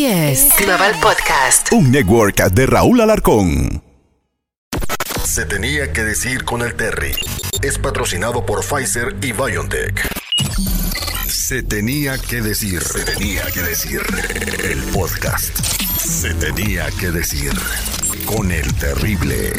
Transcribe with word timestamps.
Así 0.00 0.06
es. 0.06 0.48
Global 0.56 0.94
Podcast. 1.02 1.70
Un 1.74 1.90
network 1.90 2.36
de 2.52 2.64
Raúl 2.64 3.02
Alarcón. 3.02 3.82
Se 5.22 5.44
tenía 5.44 5.92
que 5.92 6.02
decir 6.02 6.42
con 6.44 6.62
el 6.62 6.74
Terry. 6.74 7.14
Es 7.60 7.78
patrocinado 7.78 8.46
por 8.46 8.64
Pfizer 8.64 9.14
y 9.20 9.32
BioNTech. 9.32 10.00
Se 11.26 11.62
tenía 11.62 12.16
que 12.16 12.40
decir. 12.40 12.82
Se 12.82 13.04
tenía 13.04 13.44
que 13.52 13.60
decir. 13.60 14.00
El 14.64 14.82
podcast. 14.84 15.54
Se 15.98 16.32
tenía 16.32 16.86
que 16.98 17.10
decir 17.10 17.52
con 18.24 18.50
el 18.52 18.74
terrible. 18.76 19.52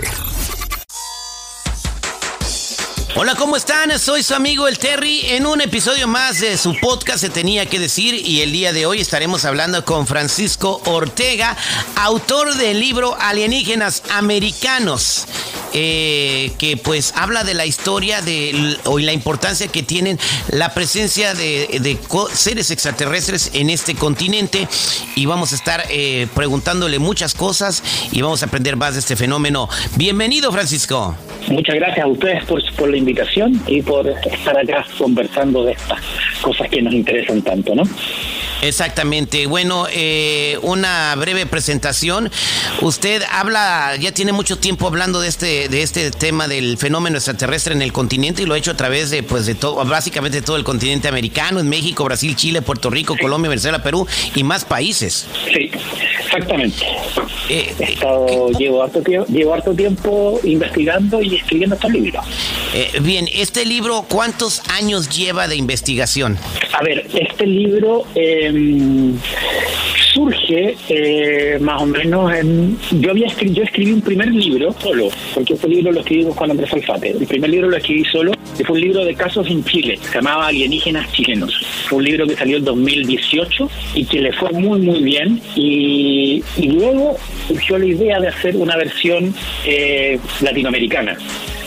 Hola, 3.14 3.36
¿cómo 3.36 3.57
están? 3.57 4.00
Soy 4.00 4.23
su 4.23 4.34
amigo 4.34 4.70
el 4.70 4.80
Terry 4.80 5.21
en 5.25 5.46
un 5.46 5.60
episodio 5.60 6.07
más 6.07 6.39
de 6.39 6.57
su 6.57 6.80
podcast 6.80 7.20
Se 7.20 7.30
tenía 7.30 7.66
que 7.66 7.78
decir 7.78 8.16
y 8.16 8.39
el 8.39 8.54
día 8.54 8.71
de 8.71 8.86
hoy 8.86 9.02
estaremos 9.02 9.43
hablando 9.43 9.84
con 9.84 10.07
Francisco 10.07 10.82
Ortega, 10.86 11.57
autor 11.96 12.56
del 12.56 12.79
libro 12.79 13.18
Alienígenas 13.20 14.04
Americanos. 14.11 15.28
Eh, 15.74 16.52
que 16.57 16.75
pues 16.75 17.14
habla 17.16 17.43
de 17.43 17.54
la 17.54 17.66
historia 17.66 18.21
de, 18.21 18.75
o 18.86 19.00
la 19.00 19.14
importancia 19.14 19.68
que 19.68 19.84
tienen 19.84 20.20
la 20.50 20.74
presencia 20.74 21.34
de, 21.34 21.98
seres 22.34 22.71
extraterrestres 22.71 23.52
en 23.54 23.70
este 23.70 23.96
continente 23.96 24.68
y 25.15 25.26
vamos 25.26 25.54
a 25.54 25.56
estar 25.56 25.84
eh, 25.89 26.28
preguntándole 26.36 27.00
muchas 27.00 27.34
cosas 27.34 27.84
y 28.12 28.21
vamos 28.21 28.43
a 28.43 28.48
aprender 28.48 28.76
más 28.76 28.96
de 28.96 29.00
este 29.00 29.15
fenómeno. 29.15 29.70
Bienvenido 29.96 30.52
Francisco. 30.52 31.15
Muchas 31.48 31.76
gracias 31.76 32.06
a 32.06 32.08
ustedes 32.08 32.44
por, 32.45 32.62
por 32.76 32.90
la 32.90 32.98
invitación 32.98 33.62
y 33.66 33.81
por 33.81 34.08
estar 34.08 34.58
acá 34.58 34.86
conversando 34.98 35.64
de 35.64 35.73
estas 35.73 36.00
cosas 36.42 36.70
que 36.70 36.81
nos 36.81 36.94
interesan 36.94 37.42
tanto, 37.42 37.76
¿no? 37.76 37.84
Exactamente. 38.61 39.47
Bueno, 39.47 39.88
eh, 39.92 40.58
una 40.61 41.16
breve 41.16 41.45
presentación. 41.45 42.31
Usted 42.81 43.23
habla, 43.31 43.95
ya 44.00 44.12
tiene 44.12 44.31
mucho 44.31 44.58
tiempo 44.58 44.88
hablando 44.88 45.20
de 45.20 45.28
este, 45.28 45.67
de 45.67 45.81
este 45.81 46.12
tema 46.12 46.48
del 46.48 46.78
fenómeno 46.78 47.17
extraterrestre 47.17 47.73
en 47.73 47.82
el 47.82 47.92
continente 47.92 48.44
y 48.44 48.45
lo 48.45 48.54
ha 48.54 48.58
hecho 48.58 48.72
a 48.72 48.78
través 48.78 49.09
de, 49.09 49.23
pues, 49.23 49.45
de 49.45 49.56
todo, 49.56 49.84
básicamente 49.86 50.39
de 50.42 50.45
todo 50.45 50.58
el 50.58 50.64
continente 50.64 51.08
americano, 51.08 51.59
en 51.59 51.70
México, 51.70 52.04
Brasil, 52.04 52.36
Chile, 52.36 52.62
Puerto 52.62 52.89
Rico, 52.89 53.16
Colombia, 53.20 53.50
Venezuela, 53.50 53.82
Perú 53.82 54.08
y 54.36 54.44
más 54.44 54.64
países. 54.64 55.26
Sí, 55.54 55.72
exactamente. 56.26 56.86
Eh, 57.50 57.73
He 57.80 57.94
estado, 57.94 58.50
llevo, 58.52 58.84
harto 58.84 59.02
tiempo, 59.02 59.28
llevo 59.32 59.54
harto 59.54 59.73
tiempo 59.73 60.39
investigando 60.44 61.22
y 61.22 61.36
escribiendo 61.36 61.76
este 61.76 61.89
libro. 61.89 62.22
Eh, 62.73 62.92
bien, 63.02 63.28
este 63.34 63.66
libro, 63.66 64.06
¿cuántos 64.08 64.62
años 64.70 65.09
lleva 65.09 65.48
de 65.48 65.56
investigación? 65.56 66.38
A 66.82 66.84
ver, 66.84 67.06
este 67.14 67.46
libro 67.46 68.08
eh, 68.16 68.52
surge 70.12 70.76
eh, 70.90 71.60
más 71.62 71.80
o 71.80 71.86
menos 71.86 72.34
en... 72.34 72.76
Yo 73.00 73.12
había 73.12 73.28
escrito, 73.28 73.54
yo 73.54 73.64
escribí 73.66 73.92
un 73.92 74.02
primer 74.02 74.30
libro 74.30 74.73
solo, 74.82 75.10
porque 75.36 75.54
este 75.54 75.68
libro 75.68 75.92
lo 75.92 76.00
escribí 76.00 76.26
con 76.34 76.50
Andrés 76.50 76.73
Alfate. 76.73 77.12
El 77.12 77.28
primer 77.28 77.52
libro 77.52 77.70
lo 77.70 77.78
escribí 77.78 78.04
solo, 78.06 78.32
y 78.58 78.64
fue 78.64 78.78
un 78.78 78.82
libro 78.82 79.06
de 79.06 79.14
casos 79.14 79.46
en 79.46 79.64
Chile, 79.64 80.00
se 80.02 80.16
llamaba 80.16 80.48
Alienígenas 80.48 81.12
Chilenos. 81.12 81.54
Fue 81.88 82.00
un 82.00 82.06
libro 82.06 82.26
que 82.26 82.36
salió 82.36 82.58
en 82.58 82.66
2018 82.66 83.70
y 83.94 84.06
que 84.06 84.20
le 84.20 84.34
fue 84.34 84.50
muy, 84.52 84.80
muy 84.80 85.04
bien. 85.04 85.40
Y, 85.56 86.44
y 86.58 86.68
luego 86.68 87.16
surgió 87.48 87.78
la 87.78 87.86
idea 87.86 88.20
de 88.20 88.30
hacer 88.30 88.56
una 88.56 88.76
versión 88.76 89.36
eh, 89.68 90.18
latinoamericana 90.42 91.16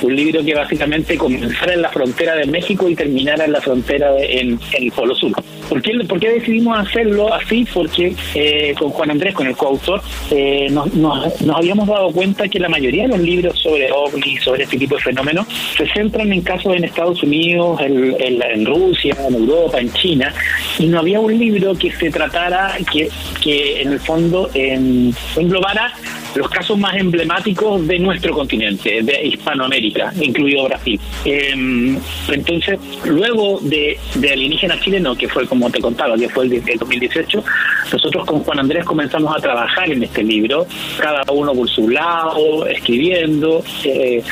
un 0.03 0.15
libro 0.15 0.45
que 0.45 0.55
básicamente 0.55 1.17
comenzara 1.17 1.75
en 1.75 1.83
la 1.83 1.91
frontera 1.91 2.37
de 2.37 2.47
México 2.47 2.89
y 2.89 2.95
terminara 2.95 3.45
en 3.45 3.53
la 3.53 3.61
frontera 3.61 4.13
de, 4.13 4.41
en, 4.41 4.61
el 4.79 4.93
Polo 4.93 5.15
Sur. 5.15 5.33
¿Por 5.69 5.81
qué, 5.83 5.93
¿Por 6.07 6.21
qué 6.21 6.31
decidimos 6.31 6.79
hacerlo 6.79 7.33
así? 7.33 7.67
Porque 7.73 8.15
eh, 8.35 8.75
con 8.79 8.91
Juan 8.91 9.11
Andrés, 9.13 9.35
con 9.35 9.47
el 9.47 9.57
coautor, 9.57 10.03
eh, 10.31 10.69
nos, 10.71 10.93
nos, 10.95 11.41
nos, 11.41 11.57
habíamos 11.57 11.89
dado 11.89 12.13
cuenta 12.13 12.49
que 12.49 12.59
la 12.59 12.69
mayoría 12.69 13.05
de 13.05 13.09
los 13.09 13.21
libros 13.21 13.59
sobre 13.59 13.91
ovnis, 13.91 14.43
sobre 14.43 14.65
este 14.65 14.79
tipo 14.79 14.97
de 14.97 15.03
fenómenos, 15.03 15.47
se 15.77 15.87
centran 15.89 16.33
en 16.33 16.43
casos 16.43 16.75
en 16.77 16.85
Estados 16.85 17.23
Unidos, 17.23 17.81
en, 17.81 18.15
en, 18.21 18.67
Rusia, 18.67 19.17
en 19.29 19.35
Europa, 19.35 19.81
en 19.81 19.93
China, 19.93 20.35
y 20.79 20.87
no 20.87 21.01
había 21.01 21.21
un 21.21 21.39
libro 21.39 21.75
que 21.75 21.91
se 21.93 22.11
tratara, 22.11 22.77
que, 22.93 23.09
que 23.43 23.83
en 23.83 23.93
el 23.93 24.01
fondo 24.01 24.51
en, 24.55 25.15
englobara 25.37 25.93
los 26.35 26.49
casos 26.49 26.79
más 26.79 26.97
emblemáticos 26.97 27.87
de 27.87 27.99
nuestro 27.99 28.35
continente, 28.35 29.03
de 29.03 29.27
Hispanoamérica, 29.27 30.13
incluido 30.21 30.65
Brasil. 30.65 31.01
Eh, 31.25 31.99
entonces, 32.29 32.79
luego 33.05 33.61
de, 33.61 33.99
de 34.15 34.33
Alienígena 34.33 34.79
Chileno, 34.81 35.17
que 35.17 35.29
fue 35.29 35.47
como 35.47 35.71
te 35.71 35.81
contaba, 35.81 36.17
que 36.17 36.29
fue 36.29 36.47
el, 36.47 36.53
el 36.55 36.79
2018, 36.79 37.45
nosotros 37.93 38.25
con 38.25 38.41
Juan 38.41 38.61
Andrés 38.61 38.85
comenzamos 38.85 39.37
a 39.37 39.41
trabajar 39.41 39.91
en 39.91 40.03
este 40.03 40.23
libro, 40.23 40.67
cada 40.99 41.23
uno 41.33 41.53
por 41.55 41.69
su 41.69 41.89
lado, 41.89 42.67
escribiendo, 42.67 43.63
eh, 43.85 44.23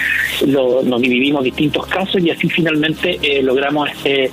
nos 0.47 1.01
dividimos 1.01 1.45
distintos 1.45 1.87
casos 1.87 2.23
y 2.23 2.31
así 2.31 2.49
finalmente 2.49 3.19
eh, 3.23 3.43
logramos 3.43 3.89
este 3.91 4.31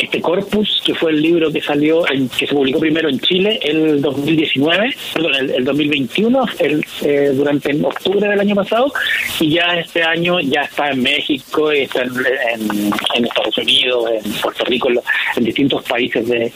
este 0.00 0.20
corpus, 0.20 0.82
que 0.84 0.94
fue 0.94 1.12
el 1.12 1.22
libro 1.22 1.50
que 1.50 1.60
salió, 1.60 2.10
en, 2.10 2.28
que 2.28 2.46
se 2.46 2.54
publicó 2.54 2.80
primero 2.80 3.08
en 3.08 3.18
Chile 3.20 3.58
el 3.62 4.00
2019, 4.00 4.94
perdón, 5.14 5.34
el, 5.34 5.50
el 5.50 5.64
2021, 5.64 6.44
el, 6.58 6.84
eh, 7.02 7.30
durante 7.34 7.74
octubre 7.82 8.28
del 8.28 8.40
año 8.40 8.54
pasado, 8.54 8.92
y 9.40 9.50
ya 9.50 9.78
este 9.78 10.02
año 10.02 10.40
ya 10.40 10.62
está 10.62 10.90
en 10.90 11.02
México, 11.02 11.70
está 11.70 12.02
en, 12.02 12.10
en, 12.54 12.92
en 13.14 13.24
Estados 13.24 13.58
Unidos, 13.58 14.10
en 14.24 14.32
Puerto 14.34 14.64
Rico, 14.64 14.88
en, 14.90 15.00
en 15.36 15.44
distintos 15.44 15.82
países 15.84 16.26
de, 16.26 16.52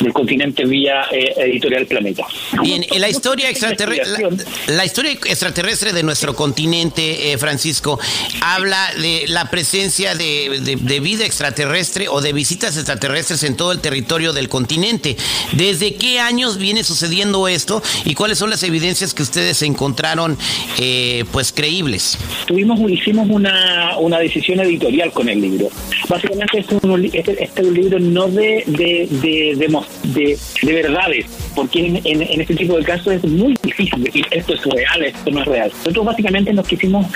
del 0.00 0.12
continente 0.12 0.64
vía 0.64 1.06
eh, 1.10 1.34
Editorial 1.36 1.86
Planeta. 1.86 2.24
Bien, 2.62 2.84
la 2.98 3.08
historia 3.08 3.48
extraterrestre, 3.50 4.28
la, 4.68 4.74
la, 4.74 4.84
historia 4.84 5.12
extraterrestre 5.12 5.92
de 5.92 6.02
nuestro 6.02 6.34
continente, 6.34 7.32
eh, 7.32 7.38
Francisco, 7.38 7.98
habla 8.40 8.92
de 9.00 9.24
la 9.28 9.50
presencia 9.50 10.14
de, 10.14 10.60
de, 10.62 10.76
de 10.76 11.00
vida 11.00 11.24
extraterrestre 11.24 12.08
o 12.08 12.20
de 12.20 12.32
visitas 12.32 12.75
extraterrestres 12.76 13.42
en 13.42 13.56
todo 13.56 13.72
el 13.72 13.80
territorio 13.80 14.32
del 14.32 14.48
continente. 14.48 15.16
¿Desde 15.52 15.94
qué 15.94 16.20
años 16.20 16.58
viene 16.58 16.84
sucediendo 16.84 17.48
esto 17.48 17.82
y 18.04 18.14
cuáles 18.14 18.38
son 18.38 18.50
las 18.50 18.62
evidencias 18.62 19.14
que 19.14 19.22
ustedes 19.22 19.62
encontraron 19.62 20.36
eh, 20.78 21.24
pues 21.32 21.52
creíbles? 21.52 22.18
Tuvimos, 22.46 22.78
hicimos 22.90 23.28
una, 23.28 23.96
una 23.98 24.18
decisión 24.18 24.60
editorial 24.60 25.12
con 25.12 25.28
el 25.28 25.40
libro. 25.40 25.68
Básicamente 26.08 26.58
este 26.60 26.76
es 26.76 26.84
un, 26.84 27.04
este, 27.04 27.42
este 27.42 27.62
libro 27.62 27.98
no 27.98 28.28
de, 28.28 28.62
de, 28.66 29.08
de, 29.10 29.56
de, 30.04 30.38
de 30.62 30.72
verdades, 30.72 31.26
porque 31.54 31.86
en, 31.86 31.96
en, 32.04 32.22
en, 32.22 32.40
este 32.40 32.54
tipo 32.54 32.76
de 32.76 32.84
casos 32.84 33.14
es 33.14 33.24
muy 33.24 33.56
difícil 33.62 34.02
decir 34.02 34.26
esto 34.30 34.54
es 34.54 34.64
real, 34.64 35.02
esto 35.04 35.30
no 35.30 35.40
es 35.40 35.46
real. 35.46 35.70
Nosotros 35.78 36.06
básicamente 36.06 36.52
nos 36.52 36.66
quisimos, 36.66 37.06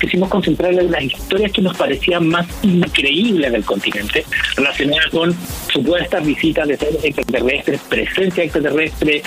quisimos 0.00 0.28
concentrar 0.28 0.72
en 0.72 0.90
las 0.90 1.02
historias 1.02 1.52
que 1.52 1.62
nos 1.62 1.76
parecían 1.76 2.28
más 2.28 2.46
increíbles 2.62 3.52
del 3.52 3.64
continente, 3.64 4.24
relacionadas 4.78 5.10
con 5.10 5.36
supuestas 5.72 6.24
visitas 6.24 6.68
de 6.68 6.76
seres 6.76 7.04
extraterrestres, 7.04 7.80
presencia 7.88 8.44
extraterrestre 8.44 9.22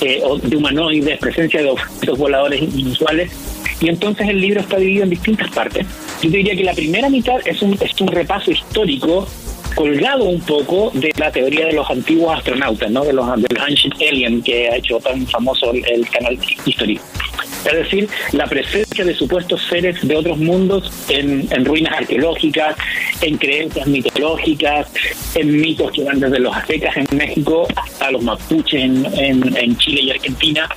eh, 0.00 0.22
de 0.42 0.56
humanoides, 0.56 1.18
presencia 1.18 1.62
de 1.62 1.70
objetos 1.70 2.18
voladores 2.18 2.62
inusuales. 2.62 3.30
Y 3.80 3.88
entonces 3.88 4.28
el 4.28 4.40
libro 4.40 4.60
está 4.60 4.76
dividido 4.76 5.04
en 5.04 5.10
distintas 5.10 5.50
partes. 5.50 5.86
Yo 6.22 6.30
diría 6.30 6.56
que 6.56 6.64
la 6.64 6.74
primera 6.74 7.08
mitad 7.08 7.36
es 7.44 7.60
un, 7.60 7.76
es 7.80 8.00
un 8.00 8.08
repaso 8.08 8.50
histórico 8.50 9.26
colgado 9.74 10.24
un 10.24 10.40
poco 10.40 10.90
de 10.94 11.12
la 11.16 11.30
teoría 11.30 11.66
de 11.66 11.72
los 11.72 11.88
antiguos 11.90 12.38
astronautas, 12.38 12.90
¿no? 12.90 13.04
de 13.04 13.12
los, 13.12 13.26
de 13.42 13.48
los 13.50 13.64
Ancient 13.64 13.94
Alien 13.96 14.42
que 14.42 14.68
ha 14.68 14.76
hecho 14.76 14.98
tan 15.00 15.26
famoso 15.26 15.72
el, 15.72 16.08
canal 16.08 16.38
History. 16.64 17.00
Es 17.64 17.72
decir, 17.72 18.08
la 18.32 18.46
presencia 18.46 19.04
de 19.04 19.14
supuestos 19.14 19.62
seres 19.68 20.06
de 20.06 20.16
otros 20.16 20.38
mundos 20.38 20.90
en, 21.08 21.64
ruinas 21.64 21.94
arqueológicas, 21.94 22.76
en 23.20 23.38
creencias 23.38 23.86
mitológicas, 23.86 24.88
en 25.34 25.60
mitos 25.60 25.92
que 25.92 26.04
van 26.04 26.20
desde 26.20 26.38
los 26.38 26.54
aztecas 26.54 26.96
en 26.96 27.16
México 27.16 27.66
hasta 27.76 28.10
los 28.10 28.22
mapuches 28.22 28.82
en, 28.82 29.56
en 29.56 29.76
Chile 29.78 30.02
y 30.02 30.10
Argentina, 30.10 30.68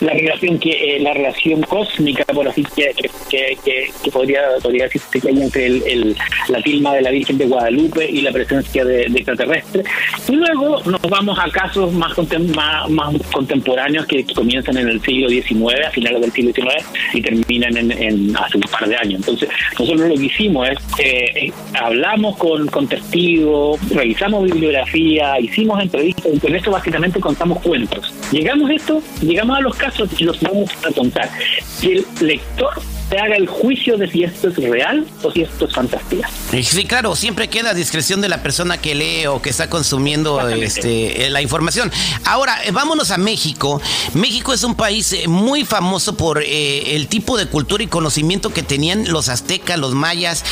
la 0.00 0.12
relación 0.12 0.58
que 0.58 0.96
eh, 0.96 1.00
la 1.00 1.14
relación 1.14 1.62
cósmica 1.62 2.24
por 2.32 2.48
así 2.48 2.64
que, 2.76 2.92
que, 3.30 3.56
que, 3.64 3.90
que 4.02 4.10
podría 4.10 4.42
podría 4.62 4.84
hay 4.84 5.42
entre 5.42 5.66
el, 5.66 5.82
el, 5.86 6.16
la 6.48 6.60
tilma 6.62 6.94
de 6.94 7.02
la 7.02 7.10
Virgen 7.10 7.38
de 7.38 7.46
Guadalupe 7.46 8.08
y 8.08 8.20
la 8.20 8.32
presencia 8.32 8.84
de, 8.84 9.06
de 9.08 9.16
extraterrestres. 9.18 9.86
Y 10.28 10.36
luego 10.36 10.82
nos 10.84 11.00
vamos 11.02 11.38
a 11.38 11.48
casos 11.50 11.92
más, 11.92 12.14
contem 12.14 12.54
más, 12.54 12.88
más 12.90 13.14
contemporáneos 13.32 14.06
que, 14.06 14.24
comienzan 14.34 14.76
en 14.78 14.88
el 14.88 15.00
siglo 15.02 15.28
XIX 15.28 15.86
a 15.86 15.90
finales 15.90 16.20
del 16.20 16.32
siglo 16.32 16.52
XIX 16.52 16.84
y 17.12 17.22
terminan 17.22 17.76
en, 17.76 18.36
hace 18.36 18.56
un 18.56 18.62
par 18.62 18.88
de 18.88 18.96
años. 18.96 19.20
Entonces 19.20 19.48
nosotros 19.78 20.08
lo 20.08 20.14
que 20.14 20.24
hicimos 20.24 20.68
es 20.68 20.78
eh, 20.98 21.52
hablamos 21.74 22.36
con, 22.36 22.66
con 22.68 22.88
testigos 22.88 23.78
revisamos 23.90 24.44
bibliografía 24.44 25.38
hicimos 25.40 25.80
entrevistas 25.82 26.26
y 26.32 26.38
con 26.38 26.54
esto 26.54 26.70
básicamente 26.70 27.20
contamos 27.20 27.60
cuentos. 27.60 28.12
Llegamos 28.32 28.70
a 28.70 28.74
esto 28.74 29.02
llegamos 29.20 29.58
a 29.58 29.60
los 29.64 29.74
casos 29.76 30.08
y 30.18 30.24
los 30.24 30.40
vamos 30.40 30.70
a 30.84 30.92
contar. 30.92 31.28
Si 31.64 31.92
el 31.92 32.06
lector 32.20 32.74
se 33.08 33.18
haga 33.18 33.36
el 33.36 33.46
juicio 33.46 33.96
de 33.96 34.10
si 34.10 34.24
esto 34.24 34.48
es 34.48 34.56
real 34.56 35.06
o 35.22 35.30
si 35.30 35.42
esto 35.42 35.66
es 35.66 35.74
fantasía. 35.74 36.28
Sí, 36.50 36.84
claro, 36.84 37.16
siempre 37.16 37.48
queda 37.48 37.70
a 37.70 37.74
discreción 37.74 38.20
de 38.20 38.28
la 38.28 38.42
persona 38.42 38.78
que 38.78 38.94
lee 38.94 39.26
o 39.26 39.42
que 39.42 39.50
está 39.50 39.68
consumiendo 39.68 40.40
este, 40.48 41.28
la 41.30 41.42
información. 41.42 41.90
Ahora, 42.24 42.64
eh, 42.64 42.70
vámonos 42.70 43.10
a 43.10 43.18
México. 43.18 43.80
México 44.14 44.52
es 44.52 44.64
un 44.64 44.74
país 44.74 45.12
eh, 45.12 45.28
muy 45.28 45.64
famoso 45.64 46.16
por 46.16 46.42
eh, 46.42 46.96
el 46.96 47.08
tipo 47.08 47.36
de 47.36 47.46
cultura 47.46 47.82
y 47.82 47.88
conocimiento 47.88 48.50
que 48.52 48.62
tenían 48.62 49.10
los 49.10 49.28
aztecas, 49.28 49.78
los 49.78 49.94
mayas, 49.94 50.44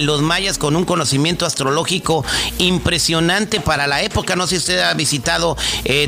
los 0.00 0.22
mayas 0.22 0.58
con 0.58 0.76
un 0.76 0.84
conocimiento 0.84 1.46
astrológico 1.46 2.24
impresionante 2.58 3.60
para 3.60 3.86
la 3.86 4.02
época. 4.02 4.36
No 4.36 4.46
sé 4.46 4.56
si 4.56 4.58
usted 4.58 4.80
ha 4.80 4.94
visitado 4.94 5.56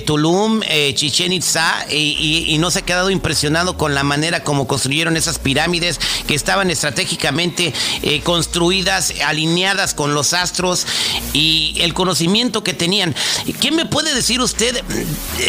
Tulum, 0.06 0.60
Chichen 0.94 1.32
Itza 1.32 1.86
y, 1.90 2.46
y 2.48 2.58
no 2.58 2.70
se 2.70 2.80
ha 2.80 2.82
quedado 2.82 3.10
impresionado 3.10 3.76
con 3.76 3.94
la 3.94 4.02
manera 4.02 4.44
como 4.44 4.66
construyeron 4.66 5.16
esas 5.16 5.38
pirámides 5.38 5.73
que 6.26 6.34
estaban 6.34 6.70
estratégicamente 6.70 7.72
construidas, 8.22 9.14
alineadas 9.24 9.94
con 9.94 10.14
los 10.14 10.32
astros 10.32 10.86
y 11.32 11.76
el 11.80 11.94
conocimiento 11.94 12.62
que 12.62 12.74
tenían. 12.74 13.14
¿Qué 13.60 13.70
me 13.70 13.86
puede 13.86 14.14
decir 14.14 14.40
usted 14.40 14.82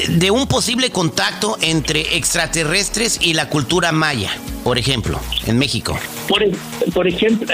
de 0.09 0.31
un 0.31 0.47
posible 0.47 0.89
contacto 0.89 1.57
entre 1.61 2.17
extraterrestres 2.17 3.17
y 3.21 3.33
la 3.33 3.49
cultura 3.49 3.91
maya, 3.91 4.31
por 4.63 4.77
ejemplo, 4.77 5.19
en 5.45 5.57
México? 5.57 5.97
Por, 6.27 7.07
ejemplo, 7.07 7.47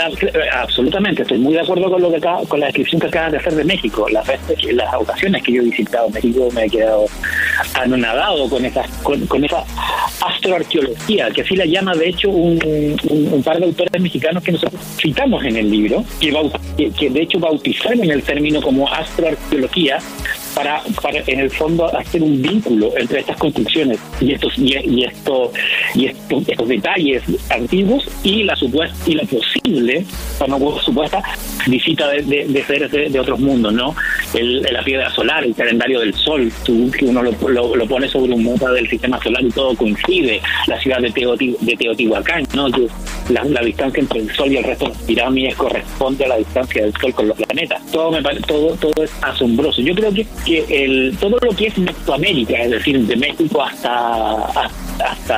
absolutamente, 0.53 1.23
estoy 1.23 1.39
muy 1.39 1.53
de 1.53 1.61
acuerdo 1.61 1.89
con 1.89 2.01
lo 2.01 2.11
que 2.11 2.21
con 2.47 2.59
la 2.59 2.67
descripción 2.67 3.01
que 3.01 3.07
acabas 3.07 3.33
de 3.33 3.37
hacer 3.39 3.55
de 3.55 3.63
México. 3.65 4.07
Las 4.09 4.27
las 4.71 4.93
ocasiones 4.95 5.43
que 5.43 5.53
yo 5.53 5.61
he 5.61 5.65
visitado 5.65 6.09
México 6.09 6.49
me 6.53 6.65
he 6.65 6.69
quedado 6.69 7.05
anonadado 7.73 8.49
con 8.49 8.63
esa, 8.63 8.83
con, 9.03 9.43
esa 9.43 9.63
astroarqueología, 10.21 11.29
que 11.31 11.41
así 11.41 11.55
la 11.55 11.65
llama 11.65 11.93
de 11.95 12.09
hecho 12.09 12.29
un, 12.29 13.43
par 13.43 13.59
de 13.59 13.65
autores 13.65 14.01
mexicanos 14.01 14.43
que 14.43 14.51
nosotros 14.51 14.81
citamos 14.97 15.43
en 15.43 15.57
el 15.57 15.69
libro, 15.69 16.03
que, 16.19 16.91
que 16.91 17.09
de 17.09 17.21
hecho 17.21 17.39
bautizaron 17.39 18.09
el 18.09 18.23
término 18.23 18.61
como 18.61 18.87
astroarqueología 18.87 19.99
para, 20.55 20.81
para 21.01 21.19
en 21.25 21.39
el 21.39 21.49
fondo 21.49 21.85
hacer 21.97 22.21
un 22.21 22.41
vínculo 22.41 22.91
entre 22.97 23.19
estas 23.19 23.37
construcciones 23.37 23.99
y 24.19 24.33
estos 24.33 24.57
y, 24.57 24.75
y 24.77 25.03
esto 25.03 25.51
y 25.95 26.07
estos, 26.07 26.47
estos 26.47 26.67
detalles 26.67 27.23
antiguos 27.49 28.07
y 28.23 28.43
la 28.43 28.55
supuesta 28.55 28.95
y 29.09 29.15
la 29.15 29.23
posible 29.23 30.05
supuesta 30.83 31.21
visita 31.67 32.07
de, 32.09 32.21
de, 32.23 32.63
seres 32.63 32.91
de, 32.91 33.19
otros 33.19 33.39
mundos 33.39 33.73
no 33.73 33.95
el, 34.33 34.61
la 34.61 34.83
piedra 34.83 35.09
solar 35.11 35.43
el 35.43 35.55
calendario 35.55 35.99
del 35.99 36.13
sol 36.13 36.51
tú, 36.63 36.91
uno 37.01 37.21
lo, 37.23 37.75
lo, 37.75 37.85
pone 37.85 38.07
sobre 38.07 38.33
un 38.33 38.43
mapa 38.43 38.71
del 38.71 38.89
sistema 38.89 39.21
solar 39.21 39.43
y 39.43 39.49
todo 39.49 39.75
coincide 39.75 40.41
la 40.67 40.79
ciudad 40.79 40.99
de, 40.99 41.55
de 41.59 41.75
Teotihuacán 41.77 42.47
no 42.55 42.69
la, 43.29 43.43
la, 43.45 43.61
distancia 43.61 44.01
entre 44.01 44.19
el 44.19 44.31
sol 44.35 44.51
y 44.51 44.57
el 44.57 44.63
resto 44.63 44.85
de 44.85 44.91
las 44.91 45.01
pirámides 45.03 45.55
corresponde 45.55 46.25
a 46.25 46.29
la 46.29 46.37
distancia 46.37 46.83
del 46.83 46.93
sol 46.93 47.13
con 47.13 47.27
los 47.27 47.37
planetas. 47.37 47.85
Todo 47.91 48.11
me 48.11 48.21
todo 48.21 48.75
todo 48.75 49.03
es 49.03 49.11
asombroso. 49.21 49.81
Yo 49.81 49.93
creo 49.93 50.13
que 50.13 50.25
que 50.45 50.83
el, 50.83 51.17
todo 51.19 51.37
lo 51.41 51.55
que 51.55 51.67
es 51.67 51.77
Mesoamérica, 51.77 52.63
es 52.63 52.71
decir, 52.71 52.99
de 53.05 53.15
México 53.15 53.63
hasta, 53.63 54.45
hasta, 54.45 54.90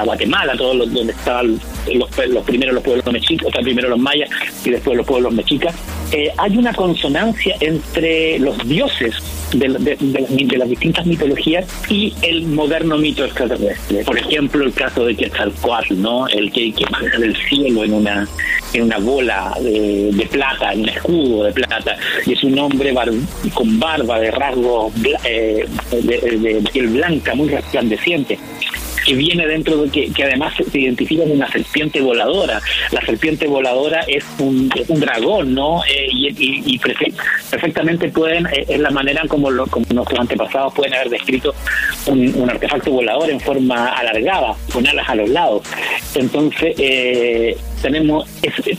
Guatemala, 0.04 0.54
todo 0.58 0.74
lo, 0.74 0.86
donde 0.86 1.14
estaban 1.14 1.60
los, 1.94 2.28
los 2.28 2.44
primeros 2.46 2.76
los 2.76 2.84
pueblos 2.84 3.12
mexicas, 3.12 3.48
o 3.48 3.52
sea, 3.52 3.62
primero 3.62 3.90
los 3.90 4.00
mayas 4.00 4.30
y 4.66 4.70
después 4.70 4.98
los 4.98 5.06
pueblos 5.06 5.34
mexicas, 5.34 5.76
eh, 6.12 6.32
hay 6.38 6.58
una 6.58 6.74
consonancia 6.74 7.56
entre 7.60 8.40
los 8.40 8.58
dioses 8.68 9.16
de, 9.54 10.58
las 10.58 10.70
distintas 10.70 11.06
mitologías 11.06 11.66
y 11.90 12.14
el 12.22 12.46
moderno 12.48 12.98
mito 12.98 13.26
extraterrestre. 13.26 14.04
Por 14.04 14.18
ejemplo, 14.18 14.64
el 14.64 14.74
caso 14.74 15.06
de 15.06 15.16
Quetzalcoatl, 15.16 16.02
¿no? 16.02 16.28
El 16.28 16.52
que, 16.52 16.72
que 16.74 16.86
baja 16.86 17.18
del 17.18 17.36
cielo 17.36 17.84
en 17.84 17.94
una 17.94 18.28
en 18.74 18.84
una 18.84 18.98
bola 18.98 19.56
de, 19.62 20.28
plata, 20.32 20.74
en 20.74 20.82
un 20.82 20.90
escudo 20.90 21.44
de 21.44 21.52
plata, 21.52 21.96
y 22.26 22.34
es 22.34 22.44
un 22.44 22.58
hombre 22.58 22.94
con 23.54 23.80
barba 23.80 24.20
de 24.20 24.32
rasgo 24.32 24.92
eh, 25.24 25.66
de, 25.92 26.64
piel 26.72 26.88
blanca, 26.88 27.36
muy 27.36 27.50
resplandeciente 27.50 28.40
que 29.06 29.14
viene 29.14 29.48
dentro 29.48 29.78
de 29.78 29.90
que, 29.90 30.12
que 30.12 30.24
además 30.24 30.54
se 30.72 30.80
identifica 30.80 31.24
como 31.24 31.34
una 31.34 31.52
serpiente 31.52 32.02
voladora. 32.02 32.62
La 32.92 33.02
serpiente 33.06 33.48
voladora 33.48 34.02
es 34.08 34.24
un, 34.40 34.70
dragón, 34.90 35.54
¿no? 35.54 35.84
Eh, 35.86 36.08
y, 36.12 36.80
perfectamente 36.80 38.10
pueden, 38.10 38.46
eh, 38.48 38.66
es 38.68 38.80
la 38.80 38.92
manera 38.92 39.24
como, 39.28 39.50
lo, 39.52 39.68
como 39.68 39.86
nuestros 39.94 40.20
antepasados 40.20 40.74
pueden 40.74 40.94
haber 40.94 41.10
descrito 41.10 41.54
un, 42.08 42.50
artefacto 42.50 42.92
volador 42.92 43.30
en 43.30 43.40
forma 43.40 43.88
alargada, 43.90 44.56
con 44.72 44.86
alas 44.88 45.10
a 45.10 45.16
los 45.16 45.30
lados. 45.30 45.64
Entonces, 46.16 46.76
eh, 46.78 47.58
tenemos, 47.84 48.28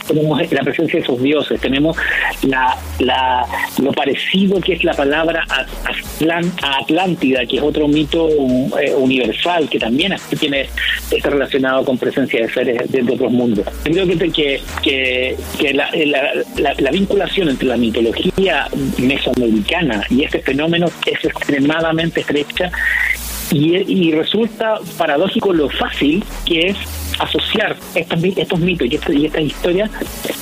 tenemos 0.07 0.51
la 0.51 0.61
presencia 0.61 0.99
de 0.99 1.03
esos 1.03 1.21
dioses, 1.21 1.61
tenemos 1.61 1.95
la, 2.41 2.75
la, 2.99 3.45
lo 3.81 3.93
parecido 3.93 4.59
que 4.59 4.73
es 4.73 4.83
la 4.83 4.93
palabra 4.93 5.45
Atlántida, 6.61 7.45
que 7.45 7.57
es 7.57 7.63
otro 7.63 7.87
mito 7.87 8.25
universal 8.97 9.69
que 9.69 9.79
también 9.79 10.15
tiene 10.39 10.67
está 11.11 11.29
relacionado 11.29 11.85
con 11.85 11.97
presencia 11.97 12.41
de 12.41 12.51
seres 12.51 12.91
de, 12.91 13.01
otros 13.13 13.31
mundos. 13.31 13.65
Creo 13.83 14.07
que, 14.07 14.59
que, 14.83 15.37
que, 15.59 15.73
la, 15.73 15.89
la, 16.57 16.91
vinculación 16.91 17.49
entre 17.49 17.67
la 17.67 17.77
mitología 17.77 18.67
mesoamericana 18.97 20.03
y 20.09 20.23
este 20.23 20.39
fenómeno 20.39 20.87
es 21.05 21.23
extremadamente 21.23 22.21
estrecha 22.21 22.71
y, 23.51 23.75
y, 23.75 24.11
resulta 24.11 24.79
paradójico 24.97 25.53
lo 25.53 25.69
fácil 25.69 26.23
que 26.45 26.67
es 26.67 26.77
asociar 27.19 27.75
estos, 27.93 28.23
estos 28.23 28.59
mitos 28.59 28.87
y, 28.87 28.99
y 29.13 29.25
estas 29.25 29.43
historias 29.43 29.89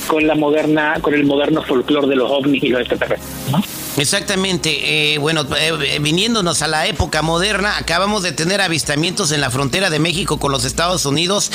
con 0.06 0.26
la 0.26 0.34
moderna 0.34 0.94
con 1.00 1.14
el 1.14 1.24
moderno 1.24 1.62
folclore 1.62 2.08
de 2.08 2.16
los 2.16 2.30
ovnis 2.30 2.62
y 2.62 2.68
los 2.68 2.80
extraterrestres 2.80 3.30
¿no? 3.50 3.62
Exactamente. 3.96 5.14
Eh, 5.14 5.18
bueno, 5.18 5.46
eh, 5.56 5.98
viniéndonos 6.00 6.62
a 6.62 6.68
la 6.68 6.86
época 6.86 7.22
moderna, 7.22 7.78
acabamos 7.78 8.22
de 8.22 8.32
tener 8.32 8.60
avistamientos 8.60 9.30
en 9.30 9.40
la 9.40 9.50
frontera 9.50 9.90
de 9.90 9.98
México 9.98 10.38
con 10.38 10.50
los 10.50 10.64
Estados 10.64 11.06
Unidos. 11.06 11.50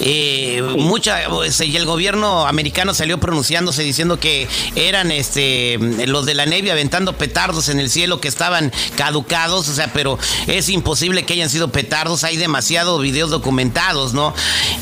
Eh, 0.00 0.62
mucha, 0.76 1.28
pues, 1.28 1.60
y 1.60 1.76
el 1.76 1.86
gobierno 1.86 2.46
americano 2.46 2.94
salió 2.94 3.18
pronunciándose 3.18 3.82
diciendo 3.82 4.18
que 4.18 4.48
eran 4.74 5.10
este 5.10 5.78
los 6.06 6.26
de 6.26 6.34
la 6.34 6.46
Navy 6.46 6.70
aventando 6.70 7.14
petardos 7.14 7.68
en 7.68 7.80
el 7.80 7.90
cielo 7.90 8.20
que 8.20 8.28
estaban 8.28 8.72
caducados, 8.96 9.68
o 9.68 9.74
sea, 9.74 9.92
pero 9.92 10.18
es 10.46 10.68
imposible 10.68 11.24
que 11.24 11.34
hayan 11.34 11.50
sido 11.50 11.68
petardos, 11.68 12.24
hay 12.24 12.36
demasiados 12.36 13.00
videos 13.00 13.30
documentados, 13.30 14.14
¿no? 14.14 14.34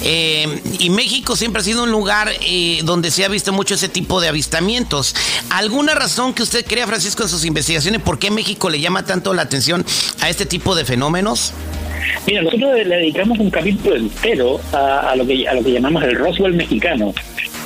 y 0.02 0.90
México 0.90 1.36
siempre 1.36 1.60
ha 1.60 1.64
sido 1.64 1.84
un 1.84 1.90
lugar 1.90 2.32
donde 2.82 3.10
se 3.10 3.24
ha 3.24 3.28
visto 3.28 3.52
mucho 3.52 3.74
ese 3.74 3.88
tipo 3.88 4.20
de 4.20 4.28
avistamientos. 4.28 5.14
¿Alguna 5.50 5.94
razón 5.94 6.34
que 6.34 6.42
usted 6.42 6.64
crea, 6.66 6.86
Francisco, 6.86 7.22
en 7.22 7.28
sus 7.28 7.44
investigaciones, 7.44 8.02
por 8.02 8.18
qué 8.18 8.30
México 8.30 8.70
le 8.70 8.80
llama 8.80 9.04
tanto 9.04 9.34
la 9.34 9.42
atención 9.42 9.84
a 10.20 10.28
este 10.28 10.46
tipo 10.46 10.74
de 10.74 10.84
fenómenos? 10.84 11.52
Mira, 12.26 12.42
nosotros 12.42 12.86
le 12.86 12.96
dedicamos 12.96 13.38
un 13.38 13.50
capítulo 13.50 13.96
entero 13.96 14.60
a, 14.72 15.14
lo 15.16 15.26
que 15.26 15.46
a 15.46 15.54
lo 15.54 15.62
que 15.62 15.72
llamamos 15.72 16.02
el 16.04 16.16
Roswell 16.16 16.54
mexicano, 16.54 17.14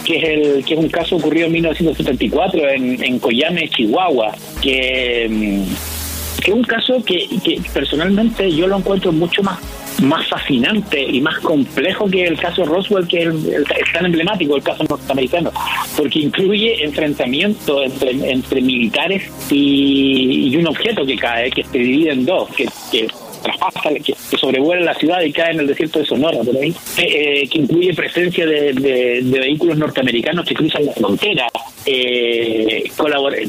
que 0.05 0.19
es 0.19 0.25
el 0.25 0.65
que 0.65 0.75
es 0.75 0.81
un 0.81 0.89
caso 0.89 1.17
ocurrido 1.17 1.47
en 1.47 1.53
1974 1.53 2.69
en, 2.71 3.05
en 3.05 3.19
Coyame, 3.19 3.69
Chihuahua, 3.69 4.35
que, 4.61 5.27
mm, 5.29 6.43
que 6.43 6.51
es 6.51 6.57
un 6.57 6.65
caso 6.65 7.03
que, 7.05 7.29
que 7.45 7.61
personalmente 7.73 8.51
yo 8.53 8.67
lo 8.67 8.79
encuentro 8.79 9.13
mucho 9.13 9.43
más 9.43 9.59
más 10.03 10.27
fascinante 10.29 11.01
y 11.01 11.21
más 11.21 11.39
complejo 11.41 12.07
que 12.07 12.25
el 12.25 12.39
caso 12.39 12.65
Roswell, 12.65 13.07
que 13.07 13.23
es 13.23 13.27
el, 13.29 13.65
tan 13.93 14.07
emblemático, 14.07 14.57
el 14.57 14.63
caso 14.63 14.85
norteamericano, 14.85 15.51
porque 15.97 16.21
incluye 16.21 16.85
enfrentamiento 16.85 17.83
entre, 17.83 18.11
entre 18.31 18.61
militares 18.61 19.31
y, 19.51 20.57
un 20.57 20.67
objeto 20.69 21.05
que 21.05 21.17
cae, 21.17 21.51
que 21.51 21.63
se 21.65 21.79
divide 21.79 22.13
en 22.13 22.25
dos, 22.25 22.49
que, 22.55 22.67
que 22.91 23.09
traspasa, 23.47 23.91
que, 24.05 24.15
sobrevuela 24.37 24.93
la 24.93 24.95
ciudad 24.95 25.21
y 25.23 25.33
cae 25.33 25.53
en 25.53 25.61
el 25.61 25.67
desierto 25.67 25.99
de 25.99 26.07
Sonora, 26.07 26.39
por 26.39 26.57
ahí, 26.57 26.75
eh, 26.99 27.43
eh, 27.43 27.49
que 27.49 27.59
incluye 27.59 27.95
presencia 27.95 28.47
de, 28.47 29.21
vehículos 29.23 29.79
norteamericanos 29.79 30.47
que 30.47 30.55
cruzan 30.55 30.87
la 30.87 30.93
frontera, 30.93 31.47
eh, 31.87 32.91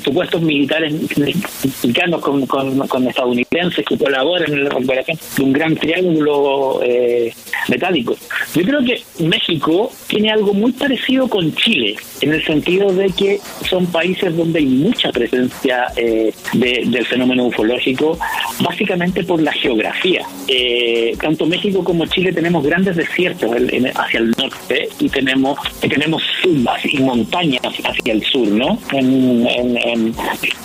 supuestos 0.04 0.42
militares 0.42 0.94
mexicanos 1.18 2.22
con, 2.22 2.46
con, 2.46 3.08
estadounidenses 3.08 3.86
que 3.86 3.98
colaboran 3.98 4.52
en 4.54 4.64
la 4.64 4.70
recuperación 4.70 5.18
de 5.38 5.44
un 5.44 5.54
gran 5.54 5.76
triángulo 5.76 6.80
eh, 6.84 7.34
metálico. 7.68 8.16
Yo 8.54 8.64
creo 8.64 8.84
que 8.84 9.02
México 9.24 9.92
tiene 10.08 10.32
algo 10.32 10.54
muy 10.54 10.72
parecido 10.72 11.28
con 11.28 11.54
Chile, 11.56 11.96
en 12.22 12.34
el 12.34 12.44
sentido 12.46 12.92
de 12.94 13.08
que 13.10 13.40
son 13.68 13.86
países 13.88 14.36
donde 14.36 14.60
hay 14.60 14.66
mucha 14.66 15.12
presencia 15.12 15.88
eh, 15.96 16.34
del 16.54 17.06
fenómeno 17.06 17.46
ufológico, 17.46 18.18
básicamente 18.60 19.24
por 19.24 19.42
la 19.42 19.52
geografía. 19.52 20.26
Eh, 20.48 21.16
tanto 21.20 21.46
México 21.46 21.84
como 21.84 22.06
Chile 22.06 22.32
tenemos 22.34 22.64
grandes 22.64 22.96
desiertos 22.96 23.52
hacia 23.96 24.20
el 24.20 24.32
norte 24.32 24.90
y 25.00 25.10
tenemos 25.10 25.58
tenemos 25.82 26.22
selvas 26.42 26.82
y 26.86 27.00
montañas 27.00 27.62
hacia 27.64 28.14
el 28.14 28.24
sur, 28.32 28.48
¿no? 28.48 28.80
En, 28.92 29.48
en, 29.48 30.14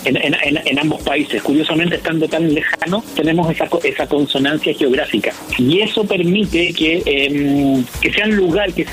en, 0.05 0.79
ambos 0.79 1.01
países. 1.01 1.41
Curiosamente, 1.41 1.95
estando 1.95 2.27
tan 2.27 2.53
lejano, 2.53 3.03
tenemos 3.15 3.49
esa, 3.51 3.67
esa 3.83 4.07
consonancia 4.07 4.73
geográfica. 4.73 5.31
Y 5.57 5.81
eso 5.81 6.03
permite 6.05 6.73
que, 6.73 7.01
em, 7.05 7.83
que 8.01 8.11
sean 8.11 8.35
lugares, 8.35 8.75
que, 8.75 8.85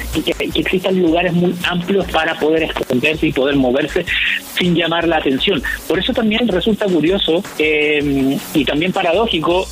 existan 0.54 1.00
lugares 1.00 1.32
muy 1.32 1.54
amplios 1.64 2.06
para 2.10 2.38
poder 2.38 2.64
esconderse 2.64 3.26
y 3.26 3.32
poder 3.32 3.56
moverse 3.56 4.04
sin 4.58 4.74
llamar 4.74 5.06
la 5.08 5.16
atención. 5.16 5.62
Por 5.88 5.98
eso 5.98 6.12
también 6.12 6.46
resulta 6.48 6.86
curioso 6.86 7.42
em, 7.58 8.38
y 8.54 8.64
también 8.64 8.92
paradójico 8.92 9.66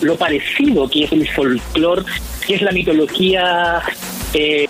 lo 0.00 0.16
parecido 0.16 0.88
que 0.88 1.04
es 1.04 1.12
el 1.12 1.28
folclore, 1.28 2.02
que 2.46 2.54
es 2.54 2.62
la 2.62 2.72
mitología 2.72 3.80
eh, 4.32 4.66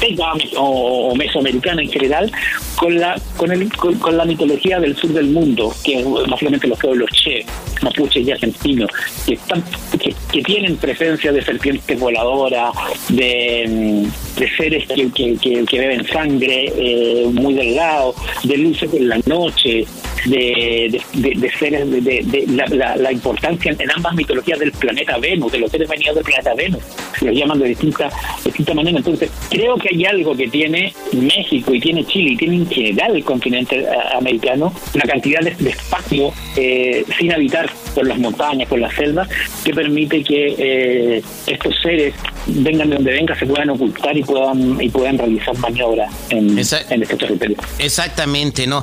azteca 0.00 0.32
o, 0.56 1.14
mesoamericana 1.14 1.82
en 1.82 1.90
general 1.90 2.32
con 2.76 2.98
la 2.98 3.20
con, 3.36 3.52
el, 3.52 3.70
con, 3.76 4.16
la 4.16 4.24
mitología 4.24 4.80
del 4.80 4.96
sur 4.96 5.10
del 5.12 5.26
mundo, 5.26 5.72
que 5.84 6.00
es 6.00 6.04
básicamente 6.28 6.66
los 6.66 6.78
pueblos 6.78 7.10
che, 7.12 7.44
mapuches 7.82 8.26
y 8.26 8.30
argentinos, 8.30 8.90
que, 9.26 9.34
están, 9.34 9.62
que, 9.98 10.42
tienen 10.42 10.76
presencia 10.76 11.32
de 11.32 11.42
serpientes 11.42 11.98
voladoras, 11.98 12.72
de, 13.08 14.06
de 14.38 14.50
seres 14.56 14.86
que, 14.88 15.10
que, 15.10 15.78
beben 15.78 16.06
sangre 16.06 16.72
eh, 16.74 17.26
muy 17.32 17.54
delgado, 17.54 18.14
de 18.44 18.56
luces 18.56 18.92
en 18.94 19.08
la 19.08 19.18
noche, 19.26 19.86
de, 20.26 21.00
de, 21.14 21.50
seres, 21.58 21.90
de, 21.90 22.44
la, 22.48 22.96
la, 22.96 23.12
importancia 23.12 23.74
en 23.78 23.90
ambas 23.90 24.14
mitologías 24.14 24.58
del 24.58 24.72
planeta 24.72 25.18
Venus, 25.18 25.52
de 25.52 25.58
los 25.58 25.70
seres 25.70 25.88
venidos 25.88 26.16
del 26.16 26.24
planeta 26.24 26.54
Venus, 26.54 26.82
los 27.20 27.34
llaman 27.34 27.58
de 27.58 27.68
distintas 27.68 28.12
distinta 28.44 28.74
manera. 28.74 28.98
Entonces, 28.98 29.30
creo 29.48 29.76
que 29.76 29.88
hay 29.92 30.04
algo 30.04 30.36
que 30.36 30.48
tiene 30.48 30.92
México 31.12 31.74
y 31.74 31.80
tiene 31.80 32.04
Chile 32.06 32.30
y 32.30 32.36
tiene 32.36 32.56
en 32.56 32.68
general 32.68 33.16
el 33.16 33.24
continente 33.24 33.80
eh, 33.80 33.88
americano, 34.16 34.72
una 34.94 35.04
cantidad 35.04 35.40
de, 35.40 35.70
espacio 35.70 36.32
eh, 36.56 37.04
sin 37.18 37.32
habitar 37.32 37.70
por 37.94 38.06
las 38.06 38.18
montañas, 38.18 38.68
por 38.68 38.78
las 38.78 38.94
selvas, 38.94 39.28
que 39.64 39.72
permite 39.72 40.22
que 40.22 40.54
eh, 40.58 41.22
estos 41.46 41.74
seres 41.82 42.14
vengan 42.46 42.88
de 42.88 42.96
donde 42.96 43.12
vengan, 43.12 43.38
se 43.38 43.46
puedan 43.46 43.70
ocultar 43.70 44.16
y 44.16 44.22
puedan 44.22 44.80
y 44.80 44.88
puedan 44.88 45.18
realizar 45.18 45.56
maniobras 45.58 46.12
en, 46.30 46.50
en 46.58 47.02
este 47.02 47.16
territorio. 47.16 47.56
Exactamente, 47.78 48.66
¿no? 48.66 48.82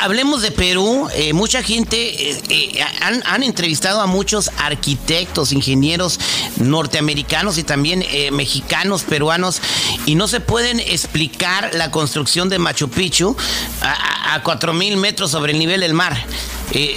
hablemos 0.00 0.42
de 0.42 0.50
Perú, 0.50 1.08
eh, 1.14 1.32
mucha 1.32 1.62
gente 1.62 1.96
eh, 2.30 2.36
eh, 2.48 2.84
han, 3.00 3.42
entrevistado 3.42 4.00
a 4.00 4.06
muchos 4.06 4.50
arquitectos, 4.58 5.52
ingenieros 5.52 6.18
norteamericanos 6.56 7.58
también 7.64 8.04
mexicanos, 8.32 9.02
peruanos, 9.02 9.60
y 10.06 10.14
no 10.14 10.28
se 10.28 10.40
pueden 10.40 10.80
explicar 10.80 11.70
la 11.74 11.90
construcción 11.90 12.48
de 12.48 12.58
Machu 12.58 12.88
Picchu 12.88 13.36
a, 13.82 14.34
a, 14.34 14.72
mil 14.72 14.96
metros 14.96 15.30
sobre 15.30 15.52
el 15.52 15.58
nivel 15.58 15.80
del 15.80 15.94
mar. 15.94 16.16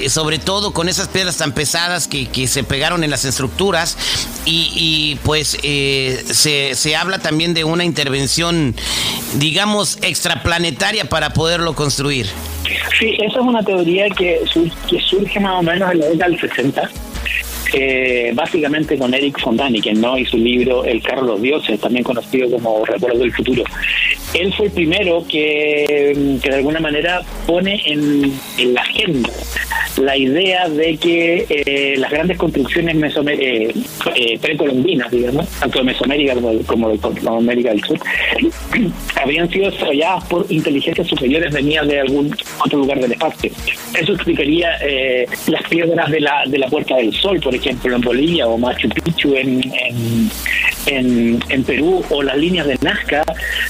sobre 0.08 0.38
todo 0.38 0.72
con 0.72 0.88
esas 0.88 1.08
piedras 1.08 1.38
tan 1.38 1.52
pesadas 1.54 2.08
que, 2.08 2.48
se 2.48 2.64
pegaron 2.64 3.04
en 3.04 3.10
las 3.10 3.26
estructuras 3.26 3.98
y, 4.46 5.18
pues 5.24 5.58
se, 5.58 6.76
se, 6.76 6.96
habla 6.96 7.20
también 7.20 7.54
de 7.54 7.64
una 7.64 7.84
intervención, 7.84 8.76
digamos, 9.36 9.98
extraplanetaria 10.02 11.06
para 11.06 11.32
poderlo 11.32 11.74
construir. 11.74 12.28
Sí, 13.00 13.16
esa 13.20 13.40
es 13.40 13.46
una 13.46 13.64
teoría 13.64 14.10
que, 14.10 14.42
que 14.88 15.00
surge 15.02 15.40
más 15.40 15.60
o 15.60 15.64
menos 15.64 15.92
en 15.92 16.00
la 16.00 16.06
década 16.08 16.30
del 16.30 16.40
60 16.40 16.92
eh, 17.74 18.32
básicamente 18.36 18.98
con 18.98 19.14
Eric 19.14 19.44
von 19.44 19.58
Daniken, 19.58 20.00
¿no? 20.00 20.18
Y 20.18 20.26
su 20.26 20.38
libro 20.38 20.86
El 20.86 21.02
carro 21.02 21.36
de 21.36 21.42
dioses, 21.42 21.80
también 21.80 22.04
conocido 22.04 22.50
como 22.52 22.86
Recuerdos 22.86 23.20
del 23.20 23.34
futuro. 23.34 23.64
Él 24.34 24.54
fue 24.54 24.68
el 24.68 24.72
primero 24.72 25.24
que, 25.28 26.38
que 26.42 26.50
de 26.50 26.56
alguna 26.56 26.80
manera 26.80 27.22
pone 27.46 27.82
en, 27.86 28.34
la 28.74 28.82
agenda 28.82 29.30
la 29.98 30.18
idea 30.18 30.68
de 30.68 30.98
que 30.98 31.46
eh, 31.50 31.96
las 31.98 32.10
grandes 32.10 32.38
construcciones 32.38 32.96
eh, 32.96 33.74
eh, 34.16 34.40
precolombinas, 34.40 35.12
digamos, 35.12 35.48
tanto 35.60 35.80
de 35.80 35.86
Mesoamérica 35.86 36.36
como 36.66 36.90
de, 36.90 37.00
América 37.28 37.70
del 37.70 37.84
Sur, 37.84 38.00
habían 39.22 39.50
sido 39.50 39.70
desarrolladas 39.70 40.24
por 40.26 40.46
inteligencias 40.50 41.08
superiores 41.08 41.54
venidas 41.54 41.88
de 41.88 42.00
algún 42.00 42.36
otro 42.66 42.80
lugar 42.80 43.00
del 43.00 43.12
espacio. 43.12 43.52
Eso 44.00 44.14
explicaría 44.14 44.72
las 45.48 45.64
piedras 45.70 46.10
de 46.10 46.20
la, 46.20 46.44
de 46.48 46.58
la 46.58 46.68
Puerta 46.68 46.96
del 46.96 47.14
Sol, 47.14 47.40
por 47.40 47.54
ejemplo 47.54 47.96
en 47.96 48.02
Bolivia 48.02 48.48
o 48.48 48.58
Machu 48.58 48.90
Picchu 48.90 49.36
en, 49.36 49.62
en, 50.88 51.40
en, 51.50 51.64
Perú 51.64 52.04
o 52.10 52.24
las 52.24 52.38
líneas 52.38 52.68
de 52.68 52.78
Nazca, 52.82 53.24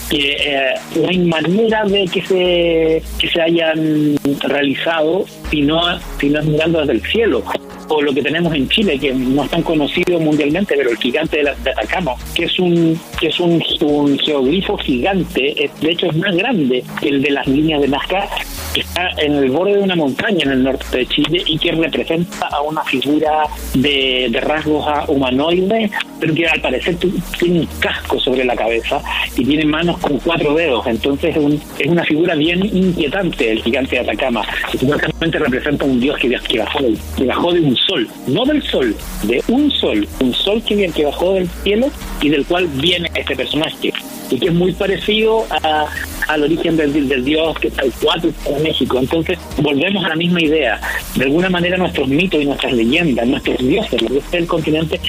que 0.09 0.52
eh, 0.53 0.73
no 0.95 1.07
hay 1.07 1.19
manera 1.19 1.83
de 1.85 2.05
que 2.05 2.21
se, 2.21 3.03
que 3.19 3.27
se 3.27 3.41
hayan 3.41 4.15
realizado 4.41 5.25
si 5.49 5.61
no, 5.61 5.81
mirando 6.21 6.79
desde 6.79 6.93
el 6.93 7.01
cielo 7.01 7.43
o 7.87 8.01
lo 8.01 8.13
que 8.13 8.21
tenemos 8.21 8.53
en 8.53 8.67
Chile, 8.69 8.97
que 8.99 9.13
no 9.13 9.43
es 9.43 9.49
tan 9.49 9.61
conocido 9.61 10.19
mundialmente, 10.19 10.75
pero 10.75 10.89
el 10.89 10.97
gigante 10.97 11.37
de, 11.37 11.43
la, 11.43 11.51
Atacama, 11.51 12.13
que 12.35 12.45
es 12.45 12.59
un 12.59 12.99
que 13.19 13.27
es 13.27 13.39
un, 13.39 13.63
un 13.81 14.19
geogrifo 14.19 14.77
gigante, 14.77 15.69
de 15.81 15.91
hecho 15.91 16.07
es 16.07 16.15
más 16.17 16.35
grande 16.35 16.83
que 16.99 17.09
el 17.09 17.21
de 17.21 17.31
las 17.31 17.47
líneas 17.47 17.81
de 17.81 17.87
Nazca, 17.87 18.27
que 18.73 18.81
está 18.81 19.09
en 19.17 19.33
el 19.33 19.49
borde 19.51 19.75
de 19.75 19.83
una 19.83 19.95
montaña 19.95 20.39
en 20.43 20.51
el 20.51 20.63
norte 20.63 20.97
de 20.97 21.05
Chile 21.05 21.43
y 21.45 21.57
que 21.57 21.71
representa 21.71 22.47
a 22.47 22.61
una 22.61 22.83
figura 22.83 23.43
de, 23.75 24.29
rasgos 24.41 24.85
humanoides, 25.07 25.91
pero 26.19 26.33
que 26.33 26.47
al 26.47 26.59
parecer 26.59 26.97
tiene 27.39 27.61
un 27.61 27.65
casco 27.79 28.19
sobre 28.19 28.43
la 28.43 28.55
cabeza 28.55 29.01
y 29.37 29.45
tiene 29.45 29.65
manos 29.65 29.99
con 29.99 30.17
cuatro 30.19 30.53
dedos. 30.55 30.85
Entonces 30.87 31.35
es, 31.35 31.61
es 31.79 31.87
una 31.87 32.03
figura 32.03 32.35
bien 32.35 32.65
inquietante 32.65 33.51
el 33.51 33.63
gigante 33.63 33.95
de 33.95 34.01
Atacama. 34.01 34.41
Supuestamente 34.71 35.39
representa 35.39 35.85
un 35.85 35.99
dios 35.99 36.17
que, 36.17 36.29
que, 36.29 36.59
bajó, 36.59 36.79
que 37.15 37.25
bajó 37.25 37.53
de 37.53 37.61
un 37.61 37.72
sol, 37.77 38.07
no 38.27 38.45
del 38.45 38.61
sol, 38.63 38.95
de 39.23 39.43
un 39.47 39.71
sol, 39.71 40.07
un 40.19 40.33
sol 40.33 40.61
que, 40.63 40.89
que 40.89 41.05
bajó 41.05 41.33
del 41.33 41.49
cielo 41.63 41.87
y 42.21 42.29
del 42.29 42.45
cual 42.45 42.67
viene 42.67 43.09
este 43.15 43.35
personaje 43.35 43.93
y 44.29 44.39
que 44.39 44.47
es 44.47 44.53
muy 44.53 44.71
parecido 44.71 45.45
a, 45.49 45.87
al 46.27 46.43
origen 46.43 46.75
del, 46.77 47.23
dios 47.23 47.57
que 47.59 47.67
el 47.67 47.91
cuatro 48.01 48.31
en 48.45 48.63
México. 48.63 48.99
Entonces, 48.99 49.37
volvemos 49.57 50.03
a 50.05 50.09
la 50.09 50.15
misma 50.15 50.41
idea. 50.41 50.79
De 51.15 51.25
alguna 51.25 51.49
manera, 51.49 51.77
nuestros 51.77 52.07
mitos 52.07 52.41
y 52.41 52.45
nuestras 52.45 52.73
leyendas, 52.73 53.27
nuestros 53.27 53.57
dioses, 53.59 54.01
los 54.01 54.11
dioses 54.11 54.31
del 54.31 54.47
continente, 54.47 54.99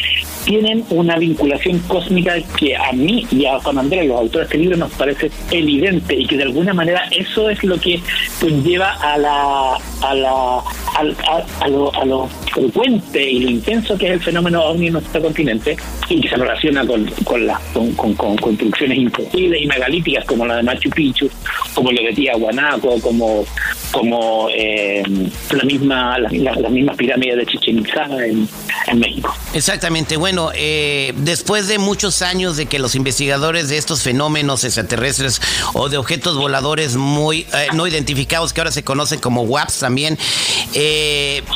tienen 0.45 0.85
una 0.91 1.17
vinculación 1.17 1.79
cósmica 1.81 2.35
que 2.59 2.77
a 2.77 2.93
mí 2.93 3.27
y 3.31 3.47
a 3.47 3.59
Juan 3.61 3.79
Andrés, 3.79 4.07
los 4.07 4.21
autores 4.21 4.49
de 4.49 4.55
este 4.55 4.59
libro, 4.59 4.77
nos 4.77 4.93
parece 4.93 5.31
evidente 5.51 6.15
y 6.15 6.27
que 6.27 6.37
de 6.37 6.45
alguna 6.45 6.75
manera 6.75 7.03
eso 7.11 7.51
es 7.51 7.63
lo 7.65 7.79
que 7.79 8.01
conlleva 8.41 8.93
a 8.93 9.19
la 9.19 9.77
a 10.03 10.15
la 10.15 10.59
a, 10.95 11.45
a, 11.61 11.69
lo, 11.69 11.95
a 11.95 12.05
lo 12.05 12.29
frecuente 12.53 13.31
y 13.31 13.41
lo 13.41 13.51
intenso 13.51 13.99
que 13.99 14.07
es 14.07 14.13
el 14.13 14.21
fenómeno 14.21 14.63
ovni 14.63 14.87
en 14.87 14.95
nuestro 14.95 15.21
continente 15.21 15.77
y 16.09 16.21
que 16.21 16.29
se 16.29 16.37
relaciona 16.37 16.87
con, 16.87 17.05
con, 17.25 17.47
la, 17.47 17.61
con, 17.73 17.93
con, 17.95 18.37
construcciones 18.37 18.99
imposibles 18.99 19.63
y 19.63 19.67
megalíticas 19.67 20.25
como 20.25 20.47
la 20.47 20.57
de 20.57 20.63
Machu 20.63 20.91
Picchu, 20.91 21.29
como 21.75 21.91
lo 21.91 22.03
de 22.03 22.13
Tiahuanaco, 22.13 23.01
como 23.01 23.45
como 23.95 24.49
eh, 24.51 25.05
la 25.53 25.63
misma 25.63 26.19
la, 26.19 26.69
mismas 26.69 26.97
pirámides 26.97 27.37
de 27.37 27.47
Chichen 27.47 27.79
Itza 27.79 28.05
en, 28.27 28.49
en 28.89 28.99
México. 28.99 29.33
Exactamente. 29.53 30.17
Bueno, 30.17 30.51
eh, 30.53 31.13
después 31.19 31.69
de 31.69 31.79
muchos 31.79 32.21
años 32.21 32.57
de 32.57 32.67
que 32.67 32.81
los 32.81 32.97
investigadores 32.97 33.69
de 33.69 33.79
estos 33.79 34.03
fenómenos 34.03 34.65
extraterrestres 34.65 35.41
o 35.75 35.89
de 35.89 35.97
objetos 35.97 36.37
voladores 36.37 36.97
muy 36.97 37.47
eh, 37.55 37.69
no 37.75 37.87
identificados, 37.87 38.53
que 38.53 38.63
ahora 38.63 38.73
se 38.73 38.83
conocen 38.83 39.21
como 39.21 39.43
WAPs 39.43 39.79
también, 39.79 40.19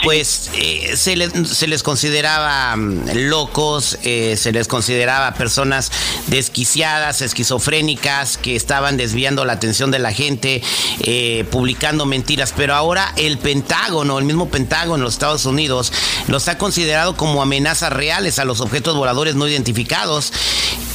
pues 0.05 0.51
se, 0.95 1.17
les, 1.17 1.33
se 1.33 1.67
les 1.67 1.83
consideraba 1.83 2.77
mm, 2.77 3.29
locos, 3.31 3.99
se 4.01 4.53
les 4.53 4.69
consideraba 4.69 5.35
personas 5.35 5.91
desquiciadas, 6.29 7.21
esquizofrénicas, 7.21 8.39
que 8.39 8.55
estaban 8.55 8.97
desviando 8.97 9.45
la 9.45 9.55
atención 9.55 9.91
de 9.91 9.99
la 9.99 10.13
gente, 10.13 10.63
publicando 11.51 12.07
mentiras 12.07 12.28
pero 12.57 12.75
ahora 12.75 13.13
el 13.17 13.39
Pentágono, 13.39 14.19
el 14.19 14.25
mismo 14.27 14.49
Pentágono 14.51 14.97
en 14.97 15.03
los 15.03 15.15
Estados 15.15 15.47
Unidos, 15.47 15.93
los 16.27 16.47
ha 16.49 16.59
considerado 16.59 17.17
como 17.17 17.41
amenazas 17.41 17.91
reales 17.91 18.39
a 18.39 18.45
los 18.45 18.61
objetos 18.61 18.97
voladores 18.97 19.35
no 19.35 19.49
identificados. 19.49 20.33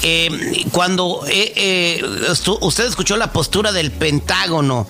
Eh, 0.06 0.30
cuando 0.74 1.22
eh, 1.32 1.54
eh, 1.56 2.04
usted 2.60 2.88
escuchó 2.88 3.16
la 3.16 3.32
postura 3.32 3.72
del 3.72 3.90
Pentágono 3.90 4.86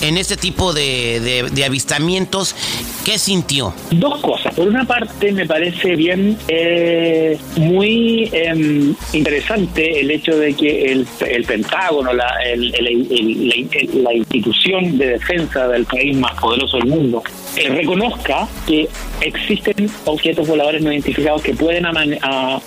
en 0.00 0.16
este 0.16 0.38
tipo 0.38 0.72
de, 0.72 1.62
avistamientos, 1.66 2.56
¿qué 3.04 3.18
sintió? 3.18 3.74
Dos 3.90 4.22
cosas. 4.22 4.54
Por 4.54 4.68
una 4.68 4.86
parte, 4.86 5.32
me 5.32 5.46
parece 5.46 5.96
bien, 5.96 6.38
muy 7.56 8.30
em, 8.32 8.94
interesante 9.12 10.00
el 10.00 10.10
hecho 10.10 10.34
de 10.34 10.54
que 10.54 10.92
el, 10.92 11.06
el 11.26 11.44
Pentágono, 11.44 12.14
la, 12.14 12.34
el, 12.46 12.70
la 14.02 14.14
institución 14.14 14.96
de 14.96 15.08
defensa 15.08 15.68
del 15.68 15.84
país 15.84 16.16
más 16.16 16.40
poderoso 16.40 16.78
del 16.78 16.86
mundo, 16.86 17.22
reconozca 17.62 18.48
que 18.66 18.88
existen 19.20 19.88
objetos 20.04 20.46
voladores 20.46 20.82
no 20.82 20.92
identificados 20.92 21.42
que 21.42 21.54
pueden, 21.54 21.84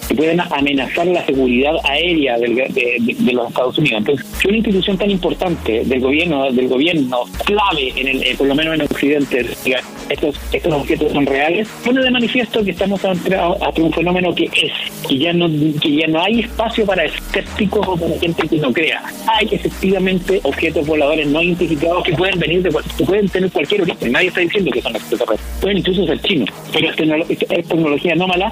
que 0.08 0.16
pueden 0.16 0.40
amenazar 0.40 1.08
la 1.08 1.26
seguridad 1.26 1.74
aérea 1.84 2.38
de, 2.38 3.34
los 3.34 3.50
Estados 3.50 3.78
Unidos. 3.78 4.00
Entonces, 4.00 4.26
si 4.40 4.48
una 4.48 4.58
institución 4.58 4.98
tan 4.98 5.12
importante 5.12 5.84
del 5.86 6.00
gobierno, 6.00 6.52
del 6.52 6.68
gobierno 6.68 7.24
clave, 7.46 7.94
en 7.96 8.08
el, 8.08 8.24
eh, 8.24 8.36
por 8.38 8.48
lo 8.48 8.56
menos 8.56 8.76
en 8.76 8.82
Occidente, 8.82 9.46
diga, 9.64 9.82
estos, 10.10 10.40
estos 10.52 10.74
objetos 10.74 11.12
son 11.12 11.26
reales, 11.26 11.68
pone 11.84 12.02
de 12.02 12.12
manifiesto 12.12 12.64
que 12.64 12.72
estamos 12.72 13.04
ante, 13.04 13.38
un 13.82 13.94
fenómeno 13.94 14.34
que 14.34 14.46
es, 14.46 14.72
que 15.08 15.18
ya 15.18 15.34
no, 15.34 15.48
que 15.82 15.96
ya 15.96 16.08
no 16.08 16.22
hay 16.22 16.42
espacio 16.42 16.86
para 16.86 17.06
escépticos 17.06 17.88
o 17.88 17.98
para 17.98 18.20
gente 18.20 18.48
que 18.48 18.58
no 18.58 18.72
crea. 18.74 19.04
Hay 19.28 19.48
efectivamente 19.52 20.40
objetos 20.44 20.88
voladores 20.88 21.28
no 21.28 21.42
identificados 21.42 22.04
que 22.04 22.14
pueden 22.14 22.40
venir 22.40 22.62
de 22.64 22.70
que 22.98 23.04
pueden 23.04 23.30
tener 23.30 23.52
cualquier 23.52 23.82
origen. 23.82 24.12
Nadie 24.12 24.30
está 24.30 24.42
diciendo 24.42 24.72
que 24.72 24.77
son 24.82 24.96
extraterrestres. 24.96 25.60
Pueden 25.62 25.78
incluso 25.80 26.06
ser 26.06 26.20
chinos, 26.22 26.50
pero 26.72 26.90
es 26.90 27.68
tecnología 27.68 28.14
anómala 28.14 28.52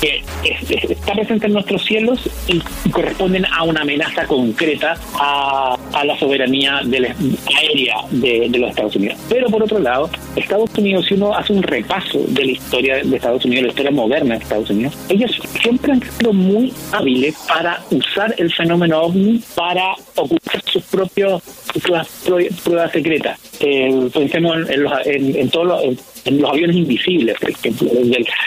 que 0.00 0.22
está 0.42 1.12
presente 1.12 1.46
en 1.46 1.52
nuestros 1.52 1.84
cielos 1.84 2.20
y 2.46 2.60
corresponden 2.90 3.44
a 3.46 3.64
una 3.64 3.82
amenaza 3.82 4.26
concreta 4.26 4.94
a, 5.14 5.76
la 6.04 6.18
soberanía 6.18 6.78
aérea 6.78 7.96
de, 8.10 8.48
los 8.58 8.70
Estados 8.70 8.96
Unidos. 8.96 9.18
Pero 9.28 9.48
por 9.48 9.62
otro 9.62 9.78
lado, 9.78 10.08
Estados 10.36 10.70
Unidos, 10.76 11.06
si 11.06 11.14
uno 11.14 11.34
hace 11.34 11.52
un 11.52 11.62
repaso 11.62 12.20
de 12.28 12.44
la 12.44 12.52
historia 12.52 12.96
de 13.02 13.16
Estados 13.16 13.44
Unidos, 13.44 13.64
la 13.64 13.68
historia 13.70 13.90
moderna 13.90 14.36
de 14.36 14.42
Estados 14.42 14.70
Unidos, 14.70 14.96
ellos 15.08 15.40
siempre 15.60 15.92
han 15.92 16.02
sido 16.02 16.32
muy 16.32 16.72
hábiles 16.92 17.36
para 17.48 17.82
usar 17.90 18.34
el 18.38 18.52
fenómeno 18.52 19.02
ovni 19.02 19.42
para 19.54 19.94
ocultar 20.14 20.62
sus 20.66 20.84
propios 20.84 21.42
pruebas, 21.72 22.92
secretas. 22.92 23.38
Eh, 23.60 24.08
pensemos 24.12 24.68
en, 24.68 24.82
los, 24.82 24.92
en, 25.06 25.50
todos 25.50 25.66
los, 25.66 25.98
en 26.24 26.40
los 26.40 26.50
aviones 26.50 26.76
invisibles, 26.76 27.36
por 27.40 27.50
ejemplo, 27.50 27.88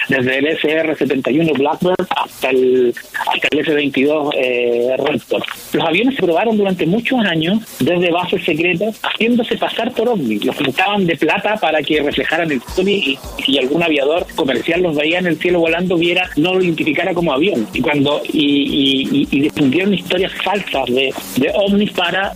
desde 0.09 0.37
el, 0.37 0.45
SR-71 0.57 1.57
Blackbird 1.57 2.07
hasta 2.15 2.49
el, 2.49 2.93
hasta 3.27 3.47
el 3.51 3.59
F-22 3.59 4.31
eh, 4.35 4.95
Raptor. 4.97 5.43
Los 5.73 5.83
aviones 5.83 6.15
se 6.15 6.23
probaron 6.23 6.57
durante 6.57 6.85
muchos 6.85 7.19
años 7.19 7.59
desde 7.79 8.11
bases 8.11 8.43
secretas, 8.43 8.99
haciéndose 9.01 9.57
pasar 9.57 9.91
por 9.93 10.09
ovni. 10.09 10.39
Los 10.39 10.55
pintaban 10.55 11.05
de 11.05 11.15
plata 11.15 11.55
para 11.57 11.81
que 11.81 12.01
reflejaran 12.01 12.51
el 12.51 12.61
sol 12.61 12.87
y, 12.87 13.17
algún 13.61 13.83
aviador 13.83 14.25
comercial 14.35 14.81
los 14.81 14.95
veía 14.95 15.19
en 15.19 15.27
el 15.27 15.37
cielo 15.37 15.59
volando, 15.59 15.95
viera, 15.95 16.27
no 16.37 16.55
lo 16.55 16.63
identificara 16.63 17.13
como 17.13 17.33
avión. 17.33 17.67
Y 17.73 17.81
cuando 17.81 18.21
y, 18.31 19.27
y, 19.29 19.39
difundieron 19.39 19.93
historias 19.93 20.31
falsas 20.43 20.85
de, 20.87 21.13
de 21.37 21.51
ovnis 21.53 21.91
para, 21.91 22.33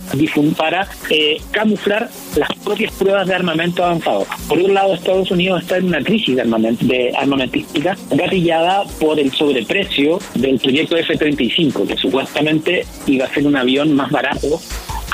para 0.56 0.75
eh, 1.10 1.40
camuflar 1.50 2.10
las 2.36 2.48
propias 2.64 2.92
pruebas 2.92 3.26
de 3.26 3.34
armamento 3.34 3.84
avanzado. 3.84 4.26
Por 4.48 4.58
un 4.58 4.74
lado, 4.74 4.94
Estados 4.94 5.30
Unidos 5.30 5.62
está 5.62 5.76
en 5.78 5.86
una 5.86 6.02
crisis 6.02 6.36
de, 6.36 6.42
de 6.80 7.12
armamentística 7.16 7.96
gatillada 8.10 8.84
por 9.00 9.18
el 9.18 9.32
sobreprecio 9.32 10.18
del 10.34 10.58
proyecto 10.58 10.96
F-35, 10.96 11.86
que 11.86 11.96
supuestamente 11.96 12.86
iba 13.06 13.26
a 13.26 13.28
ser 13.28 13.46
un 13.46 13.56
avión 13.56 13.92
más 13.94 14.10
barato 14.10 14.60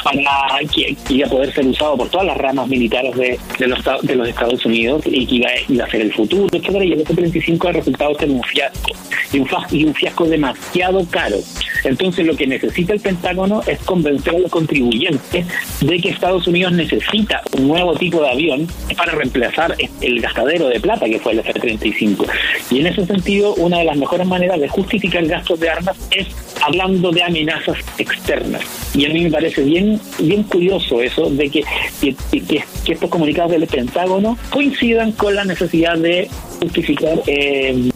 para 0.02 0.58
que, 0.74 0.96
iba 1.08 1.26
a 1.26 1.30
poder 1.30 1.52
ser 1.52 1.66
usado 1.66 1.96
por 1.96 2.08
todas 2.08 2.26
las 2.26 2.36
ramas 2.36 2.68
militares 2.68 3.14
de, 3.16 3.38
de, 3.58 3.66
los, 3.66 3.78
de 4.02 4.14
los 4.14 4.28
Estados 4.28 4.64
Unidos 4.64 5.02
y 5.06 5.26
que 5.26 5.34
iba, 5.68 5.84
a 5.84 5.90
ser 5.90 6.02
el 6.02 6.12
futuro, 6.12 6.48
etcétera, 6.52 6.84
y 6.84 6.92
el 6.92 7.00
F-35 7.02 7.68
ha 7.68 7.72
resultado 7.72 8.14
ser 8.18 8.30
un 8.30 8.42
fiasco, 8.42 8.92
y 9.32 9.38
un, 9.38 9.48
y 9.70 9.94
fiasco 9.94 10.24
demasiado 10.26 11.04
caro. 11.10 11.36
Entonces 11.84 12.26
lo 12.26 12.36
que 12.36 12.46
necesita 12.46 12.92
el 12.92 13.00
Pentágono 13.00 13.62
es 13.66 13.78
convencer 13.80 14.36
a 14.36 14.38
los 14.38 14.50
contribuyentes 14.50 15.46
de 15.80 16.00
que 16.00 16.10
Estados 16.10 16.46
Unidos 16.46 16.72
necesita 16.72 17.42
un 17.58 17.68
nuevo 17.68 17.94
tipo 17.94 18.22
de 18.22 18.30
avión 18.30 18.68
para 18.96 19.12
reemplazar 19.12 19.76
el 20.00 20.20
gastadero 20.20 20.68
de 20.68 20.80
plata 20.80 21.06
que 21.06 21.18
fue 21.18 21.32
el 21.32 21.40
F-35. 21.40 22.26
Y 22.70 22.80
en 22.80 22.86
ese 22.86 23.06
sentido, 23.06 23.54
una 23.54 23.78
de 23.78 23.84
las 23.84 23.96
mejores 23.96 24.26
maneras 24.26 24.60
de 24.60 24.68
justificar 24.68 25.24
gastos 25.26 25.58
de 25.60 25.70
armas 25.70 25.96
es 26.10 26.28
hablando 26.62 27.10
de 27.10 27.22
amenazas 27.22 27.78
externas. 27.98 28.62
Y 28.94 29.06
a 29.06 29.08
mí 29.08 29.24
me 29.24 29.30
parece 29.30 29.62
bien, 29.62 29.91
bien 30.18 30.42
curioso 30.44 31.02
eso 31.02 31.30
de 31.30 31.50
que, 31.50 31.64
que, 32.00 32.64
estos 32.86 33.10
comunicados 33.10 33.52
del 33.52 33.66
Pentágono 33.66 34.36
coincidan 34.50 35.12
con 35.12 35.34
la 35.34 35.44
necesidad 35.44 35.96
de 35.96 36.28
justificar 36.62 37.18
eh, 37.26 37.90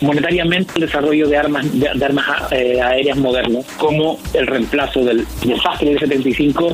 monetariamente 0.00 0.72
el 0.76 0.82
desarrollo 0.82 1.28
de 1.28 1.36
armas 1.36 1.66
de, 1.72 2.04
armas 2.04 2.52
eh, 2.52 2.80
aéreas 2.80 3.16
modernas 3.16 3.64
como 3.76 4.18
el 4.34 4.46
reemplazo 4.46 5.04
del 5.04 5.24
desastre 5.44 5.90
del 5.90 6.00
75 6.00 6.72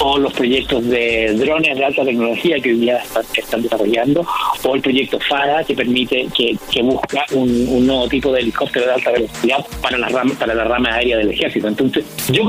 o 0.00 0.18
los 0.18 0.32
proyectos 0.32 0.84
de 0.88 1.34
drones 1.34 1.76
de 1.76 1.84
alta 1.84 2.04
tecnología 2.04 2.58
que 2.60 2.70
hoy 2.70 2.80
día 2.80 3.02
están, 3.34 3.62
desarrollando 3.62 4.26
o 4.64 4.74
el 4.74 4.82
proyecto 4.82 5.18
FARA 5.20 5.64
que 5.64 5.74
permite 5.74 6.26
que, 6.36 6.58
busca 6.82 7.24
un, 7.32 7.86
nuevo 7.86 8.08
tipo 8.08 8.32
de 8.32 8.40
helicóptero 8.40 8.86
de 8.86 8.92
alta 8.92 9.10
velocidad 9.10 9.64
para 9.82 9.98
la 9.98 10.08
rama 10.08 10.34
para 10.38 10.54
la 10.54 10.64
rama 10.64 10.94
aérea 10.94 11.18
del 11.18 11.30
ejército. 11.30 11.68
Entonces 11.68 12.04
yo 12.32 12.42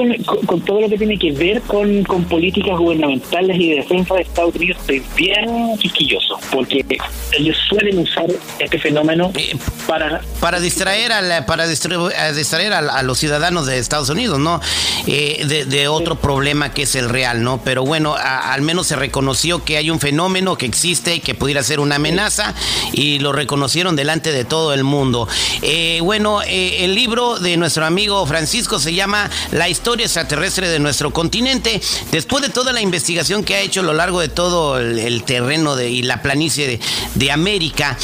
con, 0.45 0.61
todo 0.61 0.81
lo 0.81 0.89
que 0.89 0.97
tiene 0.97 1.17
que 1.17 1.31
ver 1.31 1.61
con, 1.61 2.03
con 2.03 2.23
políticas 2.25 2.77
gubernamentales 2.77 3.57
y 3.59 3.69
de 3.69 3.75
defensa 3.77 4.15
de 4.15 4.21
Estados 4.21 4.50
Estoy 4.59 5.03
bien 5.15 5.77
quisquilloso 5.77 6.39
porque 6.51 6.85
ellos 7.31 7.57
suelen 7.69 7.99
usar 7.99 8.25
este 8.59 8.79
fenómeno 8.79 9.31
eh, 9.35 9.55
para 9.87 10.21
para 10.39 10.59
distraer 10.59 11.11
a 11.11 11.45
para 11.45 11.67
distraer 11.67 12.73
a, 12.73 13.03
los 13.03 13.17
ciudadanos 13.17 13.65
de 13.65 13.77
Estados 13.77 14.09
Unidos, 14.09 14.39
¿no? 14.39 14.61
Eh, 15.07 15.65
de, 15.67 15.87
otro 15.87 16.15
problema 16.15 16.73
que 16.73 16.83
es 16.83 16.95
el 16.95 17.09
real, 17.09 17.43
¿no? 17.43 17.61
Pero 17.63 17.83
bueno, 17.83 18.15
al 18.15 18.61
menos 18.61 18.87
se 18.87 18.95
reconoció 18.95 19.63
que 19.63 19.77
hay 19.77 19.89
un 19.89 19.99
fenómeno 19.99 20.57
que 20.57 20.65
existe 20.65 21.15
y 21.15 21.19
que 21.19 21.33
pudiera 21.33 21.63
ser 21.63 21.79
una 21.79 21.95
amenaza 21.95 22.53
y 22.93 23.19
lo 23.19 23.31
reconocieron 23.31 23.95
delante 23.95 24.31
de 24.31 24.45
todo 24.45 24.73
el 24.73 24.83
mundo. 24.83 25.27
Eh, 25.61 25.99
bueno, 26.03 26.41
el 26.43 26.93
libro 26.95 27.39
de 27.39 27.57
nuestro 27.57 27.85
amigo 27.85 28.25
Francisco 28.25 28.79
se 28.79 28.93
llama 28.93 29.29
La 29.51 29.69
historia 29.69 30.05
extraterrestre 30.05 30.69
de 30.69 30.79
nuestro 30.79 31.11
continente. 31.11 31.81
Después 32.11 32.43
de 32.43 32.49
toda 32.49 32.73
la 32.73 32.81
investigación 32.81 33.43
que 33.43 33.55
ha 33.55 33.61
hecho 33.61 33.81
a 33.81 33.83
lo 33.83 33.93
largo 33.93 34.19
de 34.19 34.29
todo 34.29 34.40
el, 34.79 35.23
terreno 35.23 35.75
de, 35.75 35.89
y 35.89 36.01
la 36.03 36.21
planicie 36.21 36.67
de, 36.67 36.79
de 37.15 37.31
América, 37.31 37.97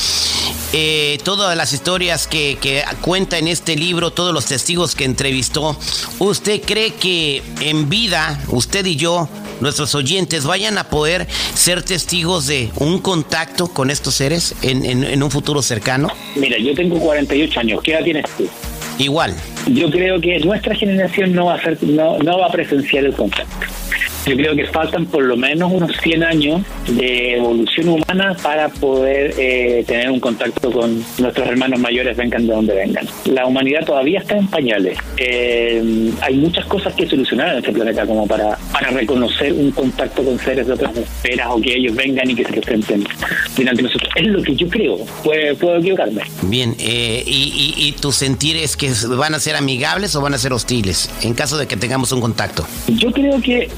eh, 0.74 1.18
todas 1.24 1.56
las 1.56 1.72
historias 1.72 2.28
que, 2.28 2.58
cuenta 3.02 3.38
en 3.38 3.48
este 3.48 3.76
libro, 3.76 4.12
todos 4.12 4.34
los 4.34 4.46
testigos 4.46 4.96
que 4.96 5.06
entrevistó, 5.06 5.78
¿usted 6.20 6.62
cree 6.62 6.92
que 6.92 7.42
en 7.62 7.90
vida, 7.90 8.40
usted 8.50 8.86
y 8.86 8.98
yo, 8.98 9.30
nuestros 9.62 9.96
oyentes, 9.96 10.46
vayan 10.46 10.78
a 10.78 10.90
poder 10.90 11.26
ser 11.54 11.84
testigos 11.84 12.48
de 12.48 12.70
un 12.76 13.00
contacto 13.00 13.70
con 13.70 13.90
estos 13.90 14.16
seres 14.16 14.56
en, 14.62 15.24
un 15.24 15.32
futuro 15.32 15.62
cercano? 15.62 16.10
Mira, 16.36 16.58
yo 16.58 16.74
tengo 16.76 17.00
48 17.00 17.60
años, 17.62 17.82
¿qué 17.82 17.94
edad 17.94 18.04
tienes 18.04 18.26
tú? 18.38 18.48
Igual. 19.00 19.34
Yo 19.68 19.90
creo 19.90 20.20
que 20.20 20.40
nuestra 20.40 20.76
generación 20.76 21.34
no 21.34 21.46
va 21.46 21.56
a, 21.56 21.62
ser, 21.62 21.82
no, 21.84 22.18
no 22.20 22.40
va 22.40 22.48
a 22.48 22.52
presenciar 22.52 23.06
el 23.06 23.14
contacto. 23.14 23.67
Yo 24.28 24.36
creo 24.36 24.56
que 24.56 24.66
faltan 24.66 25.06
por 25.06 25.24
lo 25.24 25.38
menos 25.38 25.72
unos 25.72 25.96
100 26.04 26.24
años 26.24 26.62
de 26.88 27.38
evolución 27.38 27.90
humana 27.90 28.36
para 28.42 28.70
poder 28.70 29.34
eh, 29.38 29.84
tener 29.88 30.12
un 30.12 30.20
contacto 30.20 30.72
con 30.72 31.04
nuestros 31.18 31.48
hermanos 31.48 31.80
mayores, 31.80 32.18
vengan 32.18 32.46
de 32.46 32.54
donde 32.54 32.76
vengan. 32.76 33.08
La 33.26 33.46
humanidad 33.46 33.86
todavía 33.86 34.20
está 34.20 34.38
en 34.38 34.48
pañales. 34.48 34.98
Eh, 35.18 36.12
hay 36.22 36.36
muchas 36.36 36.66
cosas 36.66 36.94
que 36.94 37.08
solucionar 37.08 37.54
en 37.54 37.60
este 37.60 37.72
planeta 37.72 38.06
como 38.06 38.28
para, 38.28 38.58
para 38.72 38.90
reconocer 38.90 39.54
un 39.54 39.72
contacto 39.72 40.24
con 40.24 40.38
seres 40.40 40.68
de 40.68 40.74
otras 40.74 40.96
esferas 40.98 41.48
o 41.50 41.62
que 41.62 41.76
ellos 41.76 41.96
vengan 41.96 42.30
y 42.30 42.36
que 42.36 42.44
se 42.44 42.54
presenten 42.54 43.06
delante 43.56 43.82
de 43.82 43.84
nosotros. 43.84 44.10
Es 44.16 44.28
lo 44.28 44.42
que 44.44 44.56
yo 44.56 44.68
creo. 44.68 44.98
Puedo, 45.24 45.78
equivocarme. 45.78 46.22
Bien, 46.44 46.76
eh, 46.80 47.24
y, 47.26 47.76
y, 47.78 47.88
y 47.88 47.92
tu 47.94 48.12
sentir 48.12 48.58
es 48.58 48.76
que 48.76 48.92
van 49.16 49.34
a 49.34 49.40
ser 49.40 49.56
amigables 49.56 50.16
o 50.16 50.22
van 50.22 50.34
a 50.34 50.38
ser 50.38 50.54
hostiles 50.54 51.10
en 51.22 51.34
caso 51.34 51.58
de 51.58 51.68
que 51.68 51.78
tengamos 51.78 52.12
un 52.12 52.22
contacto? 52.22 52.68
Yo 52.88 53.12
creo 53.12 53.42
que 53.42 53.70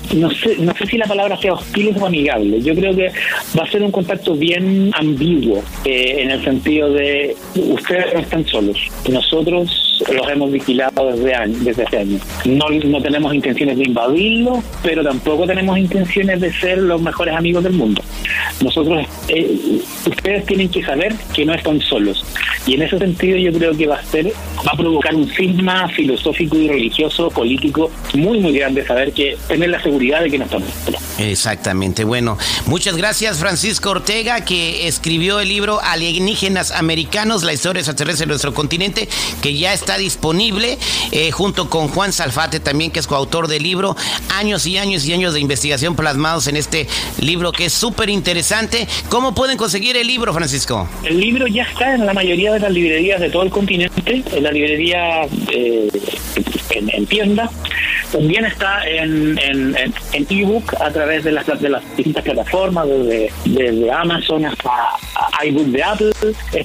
no 0.59 0.73
sé 0.75 0.85
si 0.85 0.97
la 0.97 1.05
palabra 1.05 1.37
sea 1.37 1.53
hostil 1.53 1.95
o 1.99 2.05
amigable. 2.05 2.61
Yo 2.61 2.75
creo 2.75 2.95
que 2.95 3.11
va 3.57 3.63
a 3.63 3.71
ser 3.71 3.83
un 3.83 3.91
contacto 3.91 4.35
bien 4.35 4.91
ambiguo, 4.93 5.63
eh, 5.85 6.17
en 6.19 6.31
el 6.31 6.43
sentido 6.43 6.91
de 6.91 7.35
ustedes 7.55 8.13
no 8.13 8.19
están 8.19 8.45
solos. 8.45 8.77
Nosotros 9.09 9.89
los 10.13 10.29
hemos 10.29 10.51
vigilado 10.51 11.11
desde, 11.11 11.35
años, 11.35 11.63
desde 11.63 11.83
hace 11.83 11.97
años. 11.97 12.21
No, 12.45 12.69
no 12.69 13.01
tenemos 13.01 13.33
intenciones 13.33 13.77
de 13.77 13.83
invadirlo, 13.83 14.63
pero 14.83 15.03
tampoco 15.03 15.45
tenemos 15.45 15.77
intenciones 15.77 16.39
de 16.39 16.51
ser 16.53 16.77
los 16.79 17.01
mejores 17.01 17.35
amigos 17.35 17.63
del 17.63 17.73
mundo. 17.73 18.01
Nosotros, 18.61 19.05
eh, 19.27 19.81
ustedes 20.05 20.45
tienen 20.45 20.69
que 20.69 20.83
saber 20.83 21.15
que 21.33 21.45
no 21.45 21.53
están 21.53 21.79
solos. 21.81 22.25
Y 22.65 22.75
en 22.75 22.83
ese 22.83 22.97
sentido 22.97 23.37
yo 23.37 23.51
creo 23.57 23.75
que 23.75 23.87
va 23.87 23.95
a 23.95 24.03
ser, 24.03 24.27
va 24.27 24.71
a 24.73 24.77
provocar 24.77 25.15
un 25.15 25.29
cisma 25.29 25.87
filosófico 25.89 26.57
y 26.57 26.67
religioso, 26.67 27.29
político, 27.29 27.89
muy, 28.13 28.39
muy 28.39 28.53
grande 28.53 28.85
saber 28.85 29.13
que 29.13 29.37
tener 29.47 29.69
la 29.69 29.81
seguridad 29.81 30.21
de 30.21 30.29
que 30.29 30.37
no 30.37 30.45
estamos 30.45 30.69
solos. 30.85 31.01
Exactamente. 31.19 32.03
Bueno, 32.03 32.37
muchas 32.65 32.95
gracias 32.95 33.37
Francisco 33.37 33.91
Ortega, 33.91 34.45
que 34.45 34.87
escribió 34.87 35.39
el 35.39 35.49
libro 35.49 35.79
Alienígenas 35.81 36.71
Americanos, 36.71 37.43
la 37.43 37.53
historia 37.53 37.79
extraterrestre 37.79 38.25
de 38.25 38.29
nuestro 38.29 38.53
continente, 38.53 39.09
que 39.41 39.57
ya 39.57 39.73
está 39.73 39.97
disponible, 39.97 40.77
eh, 41.11 41.31
junto 41.31 41.69
con 41.69 41.87
Juan 41.87 42.13
Salfate 42.13 42.59
también, 42.59 42.91
que 42.91 42.99
es 42.99 43.07
coautor 43.07 43.47
del 43.47 43.63
libro, 43.63 43.95
años 44.29 44.65
y 44.65 44.77
años 44.77 45.05
y 45.05 45.13
años 45.13 45.33
de 45.33 45.39
investigación 45.39 45.95
plasmados 45.95 46.47
en 46.47 46.55
este 46.55 46.87
libro 47.19 47.51
que 47.51 47.65
es 47.65 47.73
súper 47.73 48.08
interesante. 48.11 48.87
¿Cómo 49.09 49.33
pueden 49.33 49.57
conseguir 49.57 49.97
el 49.97 50.07
libro, 50.07 50.33
Francisco? 50.33 50.87
El 51.03 51.19
libro 51.19 51.47
ya 51.47 51.63
está 51.63 51.95
en 51.95 52.05
la 52.05 52.13
mayoría 52.13 52.53
de 52.53 52.59
las 52.59 52.71
librerías 52.71 53.19
de 53.19 53.29
todo 53.29 53.43
el 53.43 53.49
continente, 53.49 54.23
en 54.31 54.43
la 54.43 54.51
librería 54.51 55.23
eh, 55.51 55.89
en, 56.71 57.05
tienda. 57.05 57.49
También 58.11 58.45
está 58.45 58.87
en, 58.87 59.37
en, 59.39 59.75
en 60.13 60.27
ebook 60.29 60.73
a 60.81 60.91
través 60.91 61.23
de 61.23 61.31
las, 61.31 61.45
de 61.59 61.69
las 61.69 61.83
distintas 61.95 62.23
plataformas, 62.23 62.87
desde, 62.87 63.31
desde 63.45 63.91
Amazon 63.91 64.45
hasta 64.45 64.71
iBook 65.45 65.67
de 65.67 65.83
Apple. 65.83 66.11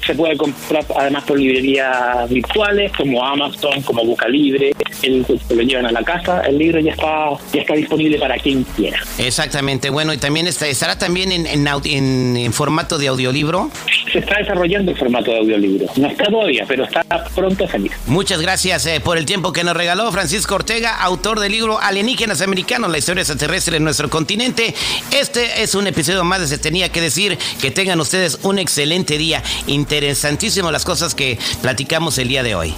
Se 0.04 0.14
puede 0.14 0.36
comprar 0.36 0.84
además 0.96 1.24
por 1.24 1.38
librerías 1.38 2.28
virtuales 2.28 2.92
como 2.92 3.24
Amazon, 3.24 3.82
como 3.82 4.04
Boca 4.04 4.28
Libre. 4.28 4.72
El, 5.02 5.24
se 5.26 5.54
lo 5.54 5.62
llevan 5.62 5.86
a 5.86 5.92
la 5.92 6.02
casa. 6.02 6.40
El 6.42 6.58
libro 6.58 6.80
ya 6.80 6.92
está 6.92 7.30
ya 7.52 7.60
está 7.60 7.74
disponible 7.74 8.18
para 8.18 8.36
quien 8.38 8.64
quiera. 8.76 8.98
Exactamente. 9.18 9.90
Bueno, 9.90 10.12
y 10.12 10.18
también 10.18 10.46
está, 10.46 10.66
estará 10.66 10.98
también 10.98 11.32
en, 11.32 11.46
en, 11.46 12.36
en, 12.36 12.52
formato 12.52 12.98
de 12.98 13.08
audiolibro. 13.08 13.70
Se 14.12 14.18
está 14.18 14.38
desarrollando 14.38 14.92
el 14.92 14.96
formato 14.96 15.30
de 15.30 15.38
audiolibro. 15.38 15.86
No 15.96 16.08
está 16.08 16.24
todavía, 16.24 16.64
pero 16.66 16.84
está 16.84 17.02
pronto 17.34 17.64
a 17.64 17.68
salir. 17.68 17.92
Muchas 18.06 18.40
gracias 18.40 18.86
eh, 18.86 19.00
por 19.00 19.18
el 19.18 19.26
tiempo 19.26 19.52
que 19.52 19.64
nos 19.64 19.76
regaló 19.76 20.10
Francisco 20.12 20.54
Ortega, 20.54 21.00
autor 21.00 21.40
del 21.40 21.52
libro 21.52 21.78
Alienígenas 21.80 22.40
Americanos, 22.40 22.90
la 22.90 22.98
historia 22.98 23.22
extraterrestre 23.22 23.76
en 23.76 23.84
nuestro 23.84 24.08
continente. 24.10 24.74
Este 25.10 25.62
es 25.62 25.74
un 25.74 25.86
episodio 25.86 26.24
más 26.24 26.40
de 26.40 26.46
Se 26.48 26.58
Tenía 26.58 26.88
que 26.90 27.00
Decir. 27.00 27.38
Que 27.60 27.70
tengan 27.70 28.00
ustedes 28.00 28.38
un 28.44 28.58
excelente 28.58 29.18
día. 29.18 29.42
Interesantísimo 29.66 30.70
las 30.70 30.84
cosas 30.84 31.14
que 31.14 31.38
platicamos 31.62 32.18
el 32.18 32.28
día 32.28 32.42
de 32.42 32.54
hoy. 32.54 32.74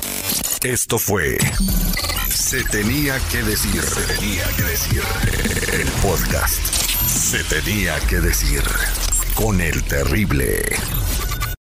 Esto 0.63 0.99
fue 0.99 1.39
Se 2.29 2.63
Tenía 2.65 3.19
que 3.31 3.43
Decir. 3.43 3.83
Se 3.83 4.15
Tenía 4.15 4.45
que 4.57 4.63
Decir. 4.63 5.03
El 5.73 5.89
podcast. 6.03 6.61
Se 7.07 7.45
Tenía 7.45 7.99
que 8.01 8.21
Decir. 8.21 8.63
Con 9.35 9.61
el 9.61 9.83
terrible. 9.85 10.63